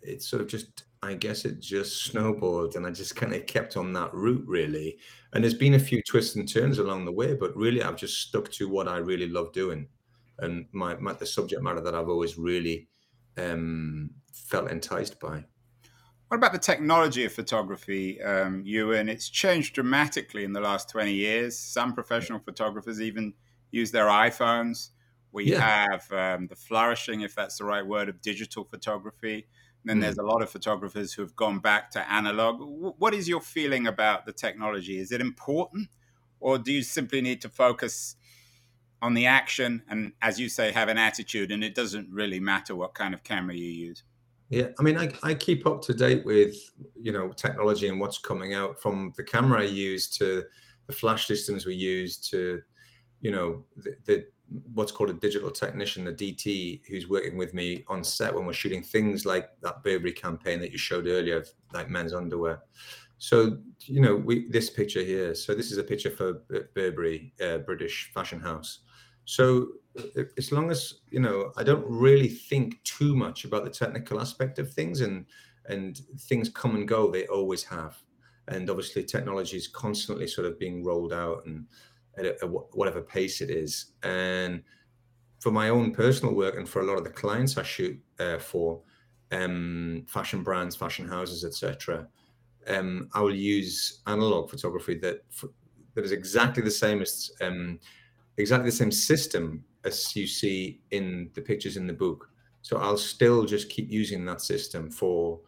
it 0.03 0.23
sort 0.23 0.43
of 0.43 0.49
just 0.49 0.85
I 1.03 1.15
guess 1.15 1.45
it 1.45 1.61
just 1.61 2.05
snowballed 2.05 2.77
and 2.77 2.87
I 2.87 2.91
just 2.91 3.17
kind 3.21 3.35
of 3.35 3.47
kept 3.47 3.77
on 3.77 3.93
that 3.95 4.12
route 4.15 4.45
really. 4.47 4.99
And 5.33 5.43
there's 5.43 5.55
been 5.55 5.75
a 5.75 5.79
few 5.79 6.03
twists 6.03 6.37
and 6.37 6.49
turns 6.49 6.79
along 6.79 7.05
the 7.05 7.12
way, 7.12 7.35
but 7.35 7.57
really 7.57 7.83
I've 7.83 7.97
just 7.97 8.21
stuck 8.21 8.51
to 8.53 8.69
what 8.69 8.88
I 8.88 8.99
really 8.99 9.29
love 9.29 9.53
doing 9.53 9.88
and 10.38 10.67
my, 10.73 10.97
my 10.97 11.12
the 11.12 11.27
subject 11.27 11.62
matter 11.62 11.81
that 11.81 11.95
I've 11.95 12.09
always 12.09 12.38
really 12.38 12.88
um, 13.37 14.11
felt 14.33 14.71
enticed 14.71 15.19
by. 15.21 15.45
What 16.33 16.38
about 16.38 16.53
the 16.55 16.59
technology 16.59 17.27
of 17.27 17.33
photography, 17.35 18.18
um, 18.23 18.62
Ewan? 18.64 19.11
It's 19.11 19.29
changed 19.29 19.75
dramatically 19.75 20.45
in 20.45 20.55
the 20.55 20.62
last 20.62 20.88
20 20.88 21.12
years. 21.12 21.59
Some 21.59 21.92
professional 21.92 22.38
photographers 22.38 23.03
even 23.03 23.35
use 23.71 23.90
their 23.90 24.07
iPhones. 24.07 24.92
We 25.31 25.53
yeah. 25.53 25.61
have 25.61 26.11
um, 26.11 26.47
the 26.47 26.57
flourishing, 26.57 27.21
if 27.21 27.35
that's 27.35 27.59
the 27.59 27.66
right 27.66 27.87
word, 27.87 28.09
of 28.09 28.23
digital 28.23 28.64
photography. 28.64 29.47
And 29.83 29.90
then 29.90 29.99
mm. 29.99 30.01
there's 30.01 30.16
a 30.16 30.23
lot 30.23 30.40
of 30.40 30.49
photographers 30.49 31.12
who 31.12 31.21
have 31.21 31.37
gone 31.37 31.59
back 31.59 31.90
to 31.90 32.11
analog. 32.11 32.62
What 32.97 33.12
is 33.12 33.29
your 33.29 33.42
feeling 33.42 33.87
about 33.87 34.25
the 34.25 34.33
technology? 34.33 34.99
Is 34.99 35.12
it 35.12 35.21
important, 35.21 35.90
or 36.40 36.57
do 36.57 36.73
you 36.73 36.83
simply 36.83 37.21
need 37.21 37.42
to 37.42 37.51
focus 37.51 38.16
on 39.03 39.12
the 39.12 39.27
action 39.27 39.83
and, 39.87 40.12
as 40.23 40.40
you 40.40 40.49
say, 40.49 40.73
have 40.73 40.88
an 40.88 40.97
attitude, 40.97 41.53
and 41.53 41.62
it 41.62 41.75
doesn't 41.75 42.09
really 42.11 42.40
matter 42.40 42.75
what 42.75 42.95
kind 42.95 43.12
of 43.12 43.23
camera 43.23 43.55
you 43.55 43.68
use? 43.68 44.03
Yeah, 44.53 44.69
I 44.79 44.83
mean, 44.83 44.99
I, 44.99 45.11
I 45.23 45.33
keep 45.33 45.67
up 45.67 45.81
to 45.85 45.95
date 45.95 46.27
with 46.27 46.55
you 46.95 47.11
know 47.11 47.33
technology 47.33 47.88
and 47.88 47.99
what's 47.99 48.19
coming 48.19 48.53
out 48.53 48.83
from 48.83 49.15
the 49.17 49.25
camera 49.25 49.62
I 49.62 49.65
use 49.65 50.09
to 50.19 50.45
the 50.87 50.93
flash 50.93 51.27
systems 51.27 51.65
we 51.65 51.75
use 51.75 52.19
to 52.29 52.61
you 53.23 53.31
know 53.31 53.65
the, 53.77 53.97
the 54.05 54.27
what's 54.75 54.93
called 54.93 55.09
a 55.09 55.15
digital 55.15 55.51
technician, 55.51 56.05
the 56.05 56.12
DT, 56.12 56.83
who's 56.87 57.09
working 57.09 57.38
with 57.38 57.55
me 57.55 57.83
on 57.88 58.05
set 58.05 58.35
when 58.35 58.45
we're 58.45 58.53
shooting 58.53 58.83
things 58.83 59.25
like 59.25 59.49
that 59.62 59.83
Burberry 59.83 60.12
campaign 60.12 60.61
that 60.61 60.71
you 60.71 60.77
showed 60.77 61.07
earlier, 61.07 61.43
like 61.73 61.88
men's 61.88 62.12
underwear. 62.12 62.61
So 63.17 63.57
you 63.87 64.03
know, 64.03 64.17
we 64.17 64.51
this 64.51 64.69
picture 64.69 65.03
here. 65.03 65.35
So 65.35 65.55
this 65.55 65.73
is 65.73 65.79
a 65.79 65.83
picture 65.83 66.11
for 66.11 66.43
Burberry, 66.75 67.33
uh, 67.43 67.59
British 67.59 68.11
fashion 68.12 68.41
house. 68.41 68.81
So 69.25 69.69
as 70.39 70.53
long 70.53 70.71
as 70.71 71.01
you 71.11 71.21
know 71.21 71.53
i 71.59 71.63
don't 71.63 71.85
really 71.87 72.29
think 72.29 72.83
too 72.83 73.15
much 73.15 73.45
about 73.45 73.63
the 73.63 73.71
technical 73.71 74.19
aspect 74.19 74.59
of 74.59 74.73
things 74.73 75.03
and 75.03 75.27
and 75.67 76.01
things 76.21 76.49
come 76.49 76.75
and 76.75 76.89
go 76.89 77.11
they 77.11 77.27
always 77.27 77.63
have. 77.65 77.97
And 78.49 78.69
obviously 78.69 79.05
technology 79.05 79.57
is 79.57 79.69
constantly 79.69 80.27
sort 80.27 80.47
of 80.47 80.59
being 80.59 80.83
rolled 80.83 81.13
out 81.13 81.45
and 81.47 81.67
at, 82.19 82.43
a, 82.43 82.47
whatever 82.47 83.01
pace 83.01 83.41
it 83.41 83.51
is. 83.51 83.93
And 84.03 84.63
for 85.43 85.51
my 85.51 85.69
own 85.69 85.93
personal 85.93 86.35
work 86.35 86.57
and 86.57 86.69
for 86.69 86.83
a 86.83 86.85
lot 86.85 86.97
of 86.97 87.03
the 87.03 87.11
clients 87.11 87.59
i 87.59 87.63
shoot 87.65 88.01
uh, 88.21 88.39
for 88.39 88.81
um, 89.33 90.05
fashion 90.07 90.45
brands 90.45 90.77
fashion 90.77 91.09
houses 91.09 91.45
etc 91.45 92.07
um, 92.69 93.09
i 93.13 93.21
will 93.21 93.35
use 93.35 94.03
analog 94.07 94.49
photography 94.49 94.95
that 94.95 95.25
that 95.95 96.05
is 96.05 96.13
exactly 96.13 96.63
the 96.63 96.71
same 96.71 97.03
as 97.03 97.33
um, 97.41 97.81
exactly 98.37 98.71
the 98.71 98.77
same 98.77 98.92
system 98.92 99.64
as 99.85 100.14
you 100.16 100.27
see 100.27 100.81
in 100.90 101.31
the 101.35 101.40
pictures 101.40 101.77
in 101.77 101.87
the 101.87 101.92
book. 101.92 102.29
So 102.62 102.79
I'll 102.79 102.97
still 102.97 103.45
just 103.45 103.68
keep 103.68 103.90
using 103.90 104.25
that 104.27 104.40
system 104.40 104.90
for, 104.90 105.40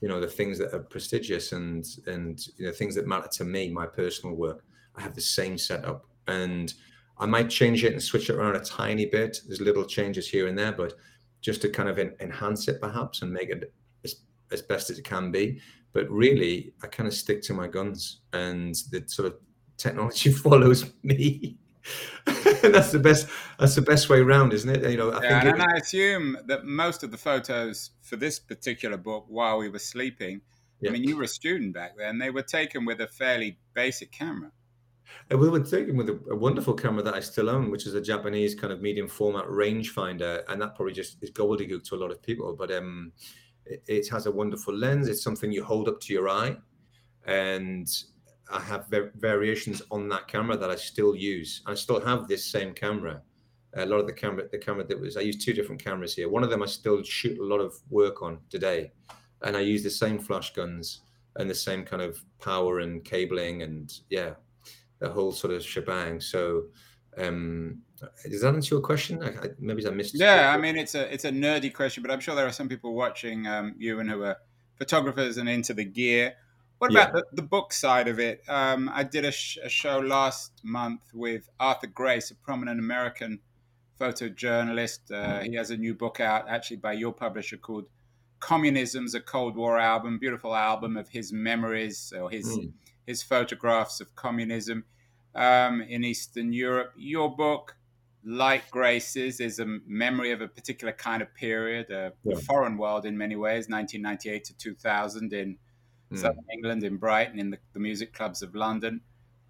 you 0.00 0.08
know, 0.08 0.20
the 0.20 0.26
things 0.26 0.58
that 0.58 0.74
are 0.74 0.80
prestigious 0.80 1.52
and 1.52 1.86
and 2.06 2.44
you 2.56 2.66
know 2.66 2.72
things 2.72 2.94
that 2.96 3.06
matter 3.06 3.28
to 3.32 3.44
me, 3.44 3.70
my 3.70 3.86
personal 3.86 4.34
work. 4.34 4.64
I 4.96 5.02
have 5.02 5.14
the 5.14 5.20
same 5.20 5.58
setup, 5.58 6.06
and 6.26 6.72
I 7.18 7.26
might 7.26 7.48
change 7.48 7.84
it 7.84 7.92
and 7.92 8.02
switch 8.02 8.28
it 8.28 8.36
around 8.36 8.56
a 8.56 8.60
tiny 8.60 9.06
bit. 9.06 9.40
There's 9.46 9.60
little 9.60 9.84
changes 9.84 10.28
here 10.28 10.48
and 10.48 10.58
there, 10.58 10.72
but 10.72 10.94
just 11.40 11.62
to 11.62 11.68
kind 11.68 11.88
of 11.88 11.98
enhance 11.98 12.66
it 12.68 12.80
perhaps 12.80 13.22
and 13.22 13.32
make 13.32 13.50
it 13.50 13.72
as, 14.04 14.16
as 14.50 14.62
best 14.62 14.90
as 14.90 14.98
it 14.98 15.04
can 15.04 15.30
be. 15.30 15.60
But 15.92 16.10
really, 16.10 16.74
I 16.82 16.88
kind 16.88 17.06
of 17.06 17.14
stick 17.14 17.40
to 17.42 17.54
my 17.54 17.68
guns, 17.68 18.20
and 18.32 18.74
the 18.90 19.04
sort 19.06 19.26
of 19.26 19.38
technology 19.76 20.32
follows 20.44 20.92
me. 21.02 21.58
that's 22.24 22.92
the 22.92 22.98
best. 22.98 23.28
That's 23.58 23.74
the 23.74 23.82
best 23.82 24.08
way 24.08 24.18
around, 24.18 24.52
isn't 24.52 24.68
it? 24.68 24.90
You 24.90 24.96
know, 24.96 25.10
I 25.10 25.22
yeah, 25.22 25.48
and, 25.48 25.62
I 25.62 25.76
assume 25.76 26.36
that 26.46 26.64
most 26.64 27.02
of 27.02 27.10
the 27.10 27.16
photos 27.16 27.90
for 28.02 28.16
this 28.16 28.38
particular 28.38 28.96
book, 28.96 29.26
while 29.28 29.58
we 29.58 29.68
were 29.68 29.78
sleeping, 29.78 30.40
yeah. 30.80 30.90
I 30.90 30.92
mean, 30.92 31.04
you 31.04 31.16
were 31.16 31.22
a 31.22 31.28
student 31.28 31.72
back 31.72 31.96
then. 31.96 32.18
They 32.18 32.30
were 32.30 32.42
taken 32.42 32.84
with 32.84 33.00
a 33.00 33.06
fairly 33.06 33.58
basic 33.74 34.12
camera. 34.12 34.50
And 35.30 35.40
we 35.40 35.48
were 35.48 35.60
taken 35.60 35.96
with 35.96 36.08
a, 36.08 36.20
a, 36.30 36.36
wonderful 36.36 36.74
camera 36.74 37.02
that 37.02 37.14
I 37.14 37.20
still 37.20 37.48
own, 37.48 37.70
which 37.70 37.86
is 37.86 37.94
a 37.94 38.00
Japanese 38.00 38.54
kind 38.54 38.72
of 38.72 38.82
medium 38.82 39.08
format 39.08 39.46
rangefinder, 39.46 40.42
and 40.48 40.60
that 40.60 40.74
probably 40.74 40.92
just 40.92 41.16
is 41.22 41.30
gobbledygook 41.30 41.84
to 41.84 41.94
a 41.94 41.98
lot 41.98 42.10
of 42.10 42.22
people. 42.22 42.54
But 42.56 42.70
um, 42.72 43.12
it, 43.64 43.82
it, 43.86 44.08
has 44.10 44.26
a 44.26 44.30
wonderful 44.30 44.74
lens. 44.74 45.08
It's 45.08 45.22
something 45.22 45.50
you 45.50 45.64
hold 45.64 45.88
up 45.88 46.00
to 46.02 46.12
your 46.12 46.28
eye, 46.28 46.56
and 47.24 47.88
I 48.50 48.60
have 48.60 48.86
variations 49.16 49.82
on 49.90 50.08
that 50.10 50.28
camera 50.28 50.56
that 50.56 50.70
I 50.70 50.76
still 50.76 51.16
use. 51.16 51.62
I 51.66 51.74
still 51.74 52.00
have 52.00 52.28
this 52.28 52.44
same 52.44 52.74
camera. 52.74 53.22
A 53.74 53.84
lot 53.84 53.98
of 53.98 54.06
the 54.06 54.12
camera, 54.12 54.44
the 54.50 54.58
camera 54.58 54.84
that 54.84 54.98
was, 54.98 55.16
I 55.16 55.20
use 55.20 55.44
two 55.44 55.52
different 55.52 55.82
cameras 55.82 56.14
here. 56.14 56.28
One 56.28 56.44
of 56.44 56.50
them 56.50 56.62
I 56.62 56.66
still 56.66 57.02
shoot 57.02 57.38
a 57.38 57.44
lot 57.44 57.58
of 57.58 57.74
work 57.90 58.22
on 58.22 58.38
today, 58.48 58.92
and 59.42 59.56
I 59.56 59.60
use 59.60 59.82
the 59.82 59.90
same 59.90 60.18
flash 60.18 60.54
guns 60.54 61.00
and 61.36 61.50
the 61.50 61.54
same 61.54 61.84
kind 61.84 62.02
of 62.02 62.18
power 62.40 62.80
and 62.80 63.04
cabling 63.04 63.62
and 63.62 63.92
yeah, 64.08 64.34
the 64.98 65.10
whole 65.10 65.32
sort 65.32 65.52
of 65.52 65.62
shebang. 65.62 66.20
So, 66.20 66.64
um, 67.18 67.82
does 68.30 68.42
that 68.42 68.54
answer 68.54 68.76
your 68.76 68.82
question? 68.82 69.22
I, 69.22 69.28
I, 69.28 69.48
maybe 69.58 69.86
I 69.86 69.90
missed. 69.90 70.14
Yeah, 70.14 70.52
I 70.54 70.58
mean 70.58 70.76
it's 70.76 70.94
a 70.94 71.12
it's 71.12 71.24
a 71.24 71.30
nerdy 71.30 71.72
question, 71.72 72.02
but 72.02 72.12
I'm 72.12 72.20
sure 72.20 72.34
there 72.34 72.46
are 72.46 72.52
some 72.52 72.68
people 72.68 72.94
watching 72.94 73.46
um, 73.46 73.74
Ewan 73.78 74.08
who 74.08 74.22
are 74.22 74.36
photographers 74.76 75.36
and 75.36 75.48
into 75.48 75.74
the 75.74 75.84
gear. 75.84 76.34
What 76.78 76.90
about 76.90 77.08
yeah. 77.14 77.20
the, 77.30 77.36
the, 77.36 77.42
book 77.42 77.72
side 77.72 78.06
of 78.06 78.18
it? 78.18 78.42
Um, 78.48 78.90
I 78.92 79.02
did 79.02 79.24
a, 79.24 79.32
sh- 79.32 79.58
a, 79.62 79.68
show 79.68 79.98
last 79.98 80.60
month 80.62 81.00
with 81.14 81.48
Arthur 81.58 81.86
Grace, 81.86 82.30
a 82.30 82.34
prominent 82.34 82.78
American 82.78 83.40
photojournalist. 83.98 85.10
Uh, 85.10 85.42
he 85.42 85.54
has 85.54 85.70
a 85.70 85.76
new 85.76 85.94
book 85.94 86.20
out, 86.20 86.48
actually 86.48 86.76
by 86.76 86.92
your 86.92 87.12
publisher, 87.12 87.56
called 87.56 87.86
"Communism's 88.40 89.14
a 89.14 89.20
Cold 89.20 89.56
War 89.56 89.78
Album." 89.78 90.18
Beautiful 90.18 90.54
album 90.54 90.98
of 90.98 91.08
his 91.08 91.32
memories 91.32 92.12
or 92.14 92.30
his 92.30 92.46
mm. 92.46 92.72
his 93.06 93.22
photographs 93.22 94.02
of 94.02 94.14
communism 94.14 94.84
um, 95.34 95.80
in 95.80 96.04
Eastern 96.04 96.52
Europe. 96.52 96.92
Your 96.96 97.34
book, 97.34 97.76
like 98.22 98.70
Grace's, 98.70 99.40
is 99.40 99.58
a 99.60 99.66
memory 99.86 100.32
of 100.32 100.42
a 100.42 100.48
particular 100.48 100.92
kind 100.92 101.22
of 101.22 101.32
period, 101.34 101.90
a, 101.90 102.12
yeah. 102.24 102.34
a 102.34 102.36
foreign 102.40 102.76
world 102.76 103.06
in 103.06 103.16
many 103.16 103.36
ways, 103.36 103.68
1998 103.68 104.44
to 104.44 104.56
2000 104.58 105.32
in 105.32 105.56
mm. 106.12 106.18
Southern 106.18 106.44
England, 106.52 106.84
in 106.84 106.96
Brighton, 106.96 107.38
in 107.38 107.50
the, 107.50 107.58
the 107.72 107.80
music 107.80 108.12
clubs 108.12 108.42
of 108.42 108.54
London. 108.54 109.00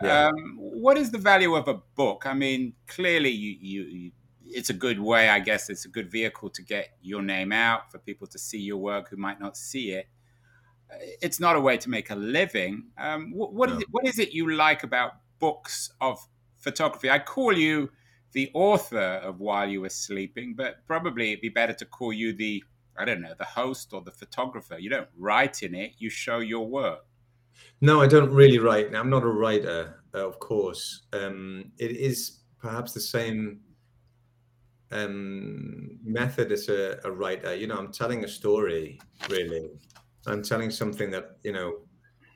Yeah. 0.02 0.26
Um, 0.26 0.56
what 0.58 0.98
is 0.98 1.10
the 1.10 1.18
value 1.18 1.54
of 1.54 1.68
a 1.68 1.74
book? 1.74 2.24
I 2.26 2.34
mean, 2.34 2.74
clearly, 2.86 3.30
you, 3.30 3.56
you, 3.60 3.82
you, 3.82 4.12
it's 4.44 4.70
a 4.70 4.74
good 4.74 5.00
way, 5.00 5.28
I 5.28 5.40
guess. 5.40 5.70
It's 5.70 5.86
a 5.86 5.88
good 5.88 6.10
vehicle 6.10 6.50
to 6.50 6.62
get 6.62 6.90
your 7.02 7.22
name 7.22 7.52
out 7.52 7.90
for 7.90 7.98
people 7.98 8.26
to 8.28 8.38
see 8.38 8.58
your 8.58 8.76
work 8.76 9.08
who 9.08 9.16
might 9.16 9.40
not 9.40 9.56
see 9.56 9.92
it. 9.92 10.06
It's 11.22 11.40
not 11.40 11.56
a 11.56 11.60
way 11.60 11.78
to 11.78 11.90
make 11.90 12.10
a 12.10 12.14
living. 12.14 12.84
Um, 12.98 13.32
what, 13.32 13.52
what, 13.54 13.70
no. 13.70 13.76
is 13.76 13.82
it, 13.82 13.88
what 13.90 14.06
is 14.06 14.18
it 14.18 14.32
you 14.32 14.52
like 14.52 14.84
about 14.84 15.12
books 15.38 15.90
of 16.00 16.18
photography? 16.58 17.10
I 17.10 17.18
call 17.18 17.56
you 17.56 17.90
the 18.32 18.50
author 18.52 18.98
of 18.98 19.40
While 19.40 19.68
You 19.68 19.80
Were 19.80 19.88
Sleeping, 19.88 20.54
but 20.54 20.86
probably 20.86 21.32
it'd 21.32 21.40
be 21.40 21.48
better 21.48 21.72
to 21.72 21.86
call 21.86 22.12
you 22.12 22.34
the 22.34 22.62
I 22.98 23.04
don't 23.04 23.20
know, 23.20 23.34
the 23.36 23.44
host 23.44 23.92
or 23.92 24.02
the 24.02 24.12
photographer. 24.12 24.78
You 24.78 24.90
don't 24.90 25.08
write 25.16 25.62
in 25.62 25.74
it, 25.74 25.92
you 25.98 26.10
show 26.10 26.38
your 26.38 26.66
work. 26.68 27.04
No, 27.80 28.00
I 28.00 28.06
don't 28.06 28.30
really 28.30 28.58
write. 28.58 28.92
Now 28.92 29.00
I'm 29.00 29.10
not 29.10 29.22
a 29.22 29.28
writer, 29.28 30.02
uh, 30.14 30.26
of 30.26 30.38
course. 30.38 31.02
Um, 31.12 31.72
it 31.78 31.90
is 31.90 32.40
perhaps 32.58 32.92
the 32.92 33.00
same 33.00 33.60
um, 34.90 35.98
method 36.04 36.52
as 36.52 36.68
a, 36.68 36.98
a, 37.04 37.10
writer. 37.10 37.54
You 37.54 37.66
know, 37.66 37.76
I'm 37.76 37.92
telling 37.92 38.24
a 38.24 38.28
story, 38.28 39.00
really. 39.28 39.70
I'm 40.26 40.42
telling 40.42 40.70
something 40.70 41.10
that, 41.10 41.36
you 41.42 41.52
know, 41.52 41.78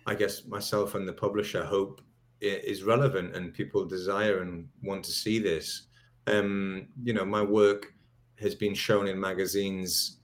I 0.07 0.15
guess 0.15 0.47
myself 0.47 0.95
and 0.95 1.07
the 1.07 1.13
publisher 1.13 1.65
hope 1.65 2.01
is 2.41 2.83
relevant 2.83 3.37
and 3.37 3.53
people 3.53 3.85
desire 3.85 4.41
and 4.41 4.67
want 4.83 5.05
to 5.05 5.13
see 5.13 5.39
this. 5.39 5.89
Um, 6.27 6.89
you 7.03 7.13
know, 7.13 7.25
my 7.25 7.43
work 7.43 7.93
has 8.41 8.55
been 8.55 8.75
shown 8.75 9.09
in 9.09 9.21
magazines 9.21 10.20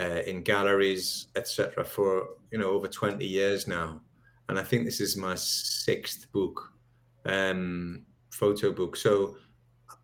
uh, 0.00 0.22
in 0.26 0.42
galleries, 0.42 1.28
etc., 1.36 1.84
for 1.84 2.28
you 2.50 2.58
know 2.58 2.70
over 2.70 2.88
20 2.88 3.24
years 3.24 3.66
now, 3.66 4.00
and 4.48 4.58
I 4.58 4.62
think 4.62 4.84
this 4.84 5.00
is 5.00 5.16
my 5.16 5.34
sixth 5.36 6.30
book, 6.32 6.72
um, 7.24 8.04
photo 8.30 8.72
book. 8.72 8.96
So 8.96 9.36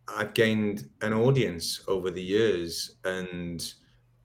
I've 0.08 0.34
gained 0.34 0.88
an 1.02 1.12
audience 1.12 1.82
over 1.88 2.10
the 2.10 2.22
years, 2.22 2.96
and 3.04 3.62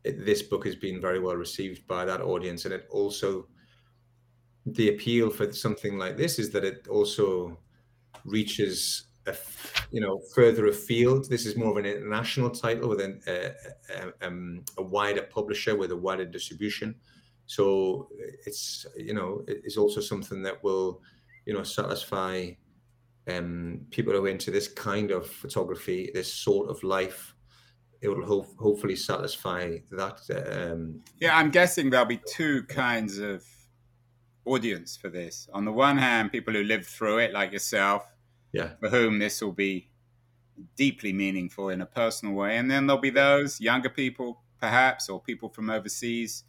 it, 0.03 0.25
this 0.25 0.41
book 0.41 0.65
has 0.65 0.75
been 0.75 1.01
very 1.01 1.19
well 1.19 1.35
received 1.35 1.87
by 1.87 2.05
that 2.05 2.21
audience, 2.21 2.65
and 2.65 2.73
it 2.73 2.87
also 2.89 3.47
the 4.65 4.89
appeal 4.89 5.29
for 5.29 5.51
something 5.51 5.97
like 5.97 6.17
this 6.17 6.39
is 6.39 6.49
that 6.49 6.63
it 6.63 6.87
also 6.87 7.59
reaches 8.23 9.05
a, 9.27 9.35
you 9.91 10.01
know 10.01 10.21
further 10.33 10.67
afield. 10.67 11.29
This 11.29 11.45
is 11.45 11.55
more 11.55 11.71
of 11.71 11.77
an 11.77 11.85
international 11.85 12.49
title 12.49 12.89
with 12.89 13.01
an, 13.01 13.21
um, 14.21 14.63
a, 14.77 14.83
wider 14.83 15.23
publisher 15.23 15.75
with 15.75 15.91
a 15.91 15.95
wider 15.95 16.25
distribution. 16.25 16.95
So 17.45 18.09
it's 18.45 18.85
you 18.95 19.13
know 19.13 19.43
it's 19.47 19.77
also 19.77 20.01
something 20.01 20.41
that 20.43 20.63
will 20.63 21.01
you 21.45 21.53
know 21.53 21.63
satisfy 21.63 22.51
um, 23.27 23.81
people 23.91 24.13
who 24.13 24.25
are 24.25 24.29
into 24.29 24.51
this 24.51 24.67
kind 24.67 25.11
of 25.11 25.27
photography, 25.27 26.11
this 26.13 26.31
sort 26.31 26.69
of 26.69 26.83
life. 26.83 27.33
It 28.01 28.09
will 28.09 28.25
ho- 28.25 28.55
hopefully 28.59 28.95
satisfy 28.95 29.77
that. 29.91 30.19
Um, 30.29 31.01
yeah, 31.19 31.37
I'm 31.37 31.49
guessing 31.49 31.89
there'll 31.89 32.05
be 32.05 32.21
two 32.27 32.63
kinds 32.63 33.17
of 33.17 33.43
audience 34.45 34.95
for 34.95 35.09
this. 35.09 35.49
On 35.53 35.65
the 35.65 35.71
one 35.71 35.97
hand, 35.97 36.31
people 36.31 36.53
who 36.53 36.63
lived 36.63 36.85
through 36.85 37.19
it, 37.19 37.33
like 37.33 37.51
yourself, 37.51 38.05
yeah. 38.55 38.69
for 38.79 38.89
whom 38.89 39.19
this 39.19 39.41
will 39.41 39.51
be 39.51 39.89
deeply 40.75 41.11
meaningful 41.13 41.69
in 41.69 41.81
a 41.81 41.85
personal 41.85 42.33
way. 42.33 42.57
And 42.57 42.71
then 42.71 42.87
there'll 42.87 43.01
be 43.01 43.09
those 43.09 43.59
younger 43.59 43.89
people, 43.89 44.41
perhaps, 44.59 45.09
or 45.09 45.21
people 45.21 45.49
from 45.49 45.69
overseas 45.69 46.43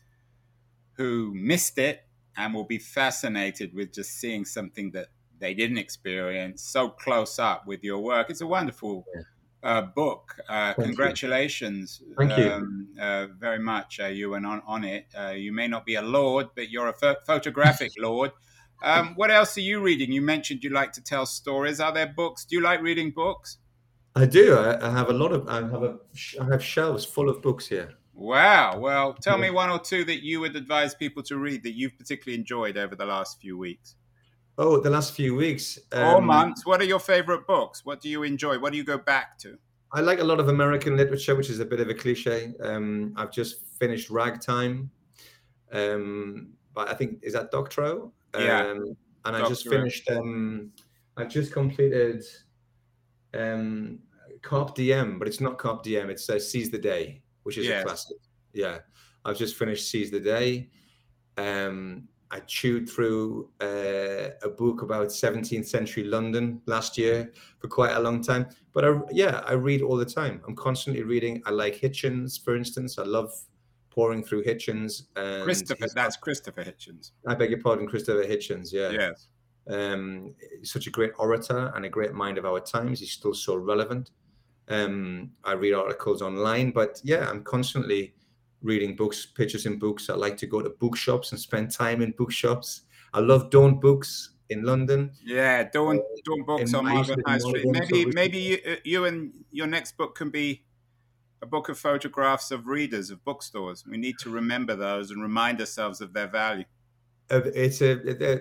who 0.95 1.35
missed 1.35 1.79
it 1.79 2.05
and 2.37 2.55
will 2.55 2.65
be 2.65 2.79
fascinated 2.79 3.75
with 3.75 3.93
just 3.93 4.19
seeing 4.21 4.45
something 4.45 4.93
that 4.93 5.09
they 5.39 5.53
didn't 5.53 5.79
experience 5.79 6.63
so 6.63 6.89
close 6.89 7.39
up 7.39 7.67
with 7.67 7.83
your 7.83 7.99
work. 7.99 8.31
It's 8.31 8.41
a 8.41 8.47
wonderful 8.47 9.05
uh, 9.63 9.83
book. 9.83 10.39
Uh, 10.49 10.75
congratulations. 10.75 12.01
You. 12.07 12.15
Thank 12.17 12.33
um, 12.33 12.89
you 12.95 13.03
uh, 13.03 13.27
very 13.39 13.59
much, 13.59 14.01
uh, 14.01 14.07
Ewan 14.07 14.45
on, 14.45 14.63
on 14.67 14.85
it. 14.85 15.07
Uh, 15.19 15.31
you 15.31 15.53
may 15.53 15.69
not 15.69 15.85
be 15.85 15.97
a 15.97 16.03
lord, 16.03 16.49
but 16.55 16.71
you're 16.71 16.89
a 16.89 17.17
photographic 17.27 17.93
lord. 17.99 18.31
Um, 18.83 19.15
what 19.17 19.31
else 19.31 19.57
are 19.57 19.63
you 19.63 19.81
reading? 19.81 20.13
You 20.13 20.23
mentioned 20.23 20.63
you 20.63 20.71
like 20.71 20.93
to 20.93 21.03
tell 21.03 21.27
stories. 21.27 21.81
Are 21.81 21.93
there 21.93 22.07
books? 22.07 22.45
Do 22.45 22.57
you 22.57 22.63
like 22.63 22.83
reading 22.83 23.11
books? 23.11 23.59
I 24.15 24.27
do. 24.27 24.55
I, 24.57 24.87
I 24.87 24.91
have 24.91 25.09
a 25.09 25.13
lot 25.13 25.33
of. 25.33 25.49
I 25.49 25.57
have 25.57 25.83
a. 25.83 25.99
I 26.41 26.45
have 26.51 26.63
shelves 26.63 27.05
full 27.05 27.29
of 27.29 27.43
books 27.43 27.67
here. 27.67 27.91
Wow. 28.15 28.79
Well, 28.79 29.13
tell 29.13 29.37
me 29.37 29.51
one 29.51 29.69
or 29.69 29.79
two 29.79 30.03
that 30.05 30.25
you 30.25 30.41
would 30.41 30.57
advise 30.57 30.95
people 30.95 31.23
to 31.25 31.37
read 31.37 31.63
that 31.65 31.77
you've 31.77 31.99
particularly 31.99 32.39
enjoyed 32.39 32.79
over 32.79 32.97
the 32.97 33.05
last 33.05 33.41
few 33.41 33.59
weeks. 33.59 33.95
Oh, 34.57 34.81
the 34.81 34.89
last 34.89 35.13
few 35.13 35.35
weeks 35.35 35.79
um, 35.93 36.15
or 36.15 36.23
months. 36.23 36.65
What 36.65 36.81
are 36.81 36.87
your 36.87 36.99
favorite 36.99 37.47
books? 37.47 37.85
What 37.85 38.01
do 38.01 38.09
you 38.09 38.23
enjoy? 38.23 38.59
What 38.59 38.73
do 38.73 38.79
you 38.79 38.85
go 38.85 38.97
back 38.97 39.39
to? 39.41 39.59
I 39.93 40.01
like 40.01 40.21
a 40.21 40.25
lot 40.25 40.41
of 40.41 40.49
American 40.49 40.97
literature, 40.97 41.35
which 41.35 41.51
is 41.51 41.61
a 41.61 41.65
bit 41.65 41.79
of 41.79 41.91
a 41.91 41.95
cliche. 41.95 42.55
Um, 42.63 43.13
I've 43.17 43.31
just 43.31 43.67
finished 43.79 44.09
Ragtime. 44.09 44.91
Um, 45.73 46.55
but 46.75 46.89
I 46.89 46.95
think 46.95 47.19
is 47.23 47.35
that 47.35 47.51
Doctorow? 47.51 48.13
Yeah. 48.35 48.71
Um, 48.71 48.97
and 49.25 49.37
I 49.37 49.49
just 49.49 49.69
finished. 49.69 50.11
Um, 50.11 50.71
I 51.17 51.25
just 51.25 51.53
completed 51.53 52.25
um, 53.35 53.99
Carpe 54.43 54.75
Diem, 54.75 55.19
but 55.19 55.29
it's 55.29 55.41
not 55.41 55.59
Carpe 55.59 55.83
Diem. 55.83 56.11
It's 56.11 56.29
uh, 56.29 56.39
Seize 56.39 56.71
the 56.71 56.79
Day, 56.79 57.23
which 57.43 57.59
is 57.59 57.67
yes. 57.67 57.83
a 57.83 57.87
classic. 57.87 58.17
Yeah, 58.53 58.79
I've 59.25 59.37
just 59.37 59.57
finished 59.57 59.91
Seize 59.91 60.11
the 60.11 60.21
Day. 60.21 60.71
Um, 61.37 62.09
I 62.31 62.41
chewed 62.41 62.89
through 62.89 63.51
uh, 63.61 64.31
a 64.43 64.49
book 64.49 64.83
about 64.83 65.09
17th 65.09 65.67
century 65.67 66.05
London 66.05 66.61
last 66.67 66.99
year 66.99 67.33
for 67.59 67.69
quite 67.69 67.93
a 67.93 68.01
long 68.01 68.23
time. 68.23 68.49
But 68.73 68.85
I, 68.85 68.99
yeah, 69.13 69.43
I 69.47 69.53
read 69.53 69.83
all 69.83 69.97
the 69.97 70.05
time. 70.05 70.43
I'm 70.47 70.57
constantly 70.57 71.03
reading. 71.03 71.43
I 71.47 71.51
like 71.51 71.77
Hitchens, 71.77 72.43
for 72.43 72.57
instance. 72.57 72.99
I 72.99 73.05
love 73.05 73.33
pouring 73.97 74.23
through 74.23 74.45
Hitchens. 74.45 75.05
And 75.17 75.43
Christopher, 75.43 75.87
that's 75.93 76.17
Christopher 76.17 76.63
Hitchens. 76.63 77.13
I 77.27 77.35
beg 77.35 77.51
your 77.51 77.61
pardon, 77.61 77.89
Christopher 77.89 78.23
Hitchens. 78.23 78.73
Yeah. 78.73 78.91
Yes. 78.91 79.27
Um, 79.69 80.35
such 80.63 80.87
a 80.87 80.91
great 80.91 81.13
orator 81.19 81.73
and 81.75 81.85
a 81.85 81.89
great 81.89 82.13
mind 82.13 82.39
of 82.39 82.45
our 82.45 82.61
times. 82.61 83.01
He's 83.01 83.11
still 83.11 83.35
so 83.35 83.57
relevant. 83.57 84.11
Um, 84.69 85.33
I 85.43 85.53
read 85.53 85.73
articles 85.73 86.23
online, 86.23 86.71
but 86.71 87.01
yeah, 87.03 87.29
I'm 87.29 87.43
constantly 87.43 88.15
reading 88.63 88.95
books, 88.95 89.27
pictures 89.27 89.67
in 89.67 89.79
books. 89.79 90.11
I 90.11 90.15
like 90.15 90.37
to 90.39 90.47
go 90.47 90.61
to 90.61 90.71
bookshops 90.71 91.33
and 91.33 91.41
spend 91.41 91.71
time 91.71 92.03
in 92.03 92.13
bookshops. 92.13 92.83
I 93.15 93.21
love 93.21 93.51
Daunt 93.51 93.81
Books 93.81 94.31
in 94.51 94.63
London. 94.63 95.13
Yeah, 95.25 95.65
Dawn 95.65 95.99
uh, 95.99 96.03
Daunt 96.25 96.47
Books 96.47 96.75
on 96.75 96.85
Marylebone 96.85 97.23
High 97.27 97.39
Street. 97.39 97.67
Maybe 97.67 98.07
maybe 98.07 98.39
you, 98.39 98.59
uh, 98.69 98.77
Ewan 98.85 99.33
your 99.51 99.67
next 99.67 99.97
book 99.97 100.17
can 100.17 100.31
be 100.31 100.66
a 101.43 101.47
book 101.47 101.69
of 101.69 101.79
photographs 101.79 102.51
of 102.51 102.67
readers 102.67 103.11
of 103.11 103.25
bookstores. 103.25 103.85
We 103.87 103.97
need 103.97 104.19
to 104.21 104.31
remember 104.31 104.75
those 104.75 105.11
and 105.11 105.23
remind 105.23 105.61
ourselves 105.61 106.01
of 106.01 106.13
their 106.13 106.29
value. 106.29 106.65
It's 107.29 107.81
a 107.81 107.99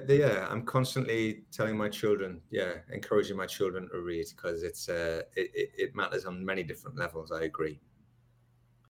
yeah. 0.07 0.47
I'm 0.47 0.63
constantly 0.63 1.43
telling 1.51 1.75
my 1.75 1.89
children, 1.89 2.39
yeah, 2.51 2.73
encouraging 2.93 3.35
my 3.35 3.47
children 3.47 3.89
to 3.91 3.99
read 3.99 4.27
because 4.35 4.61
it's 4.61 4.89
uh, 4.89 5.23
it, 5.35 5.71
it 5.75 5.95
matters 5.95 6.25
on 6.25 6.45
many 6.45 6.61
different 6.61 6.95
levels. 6.95 7.31
I 7.31 7.43
agree. 7.45 7.79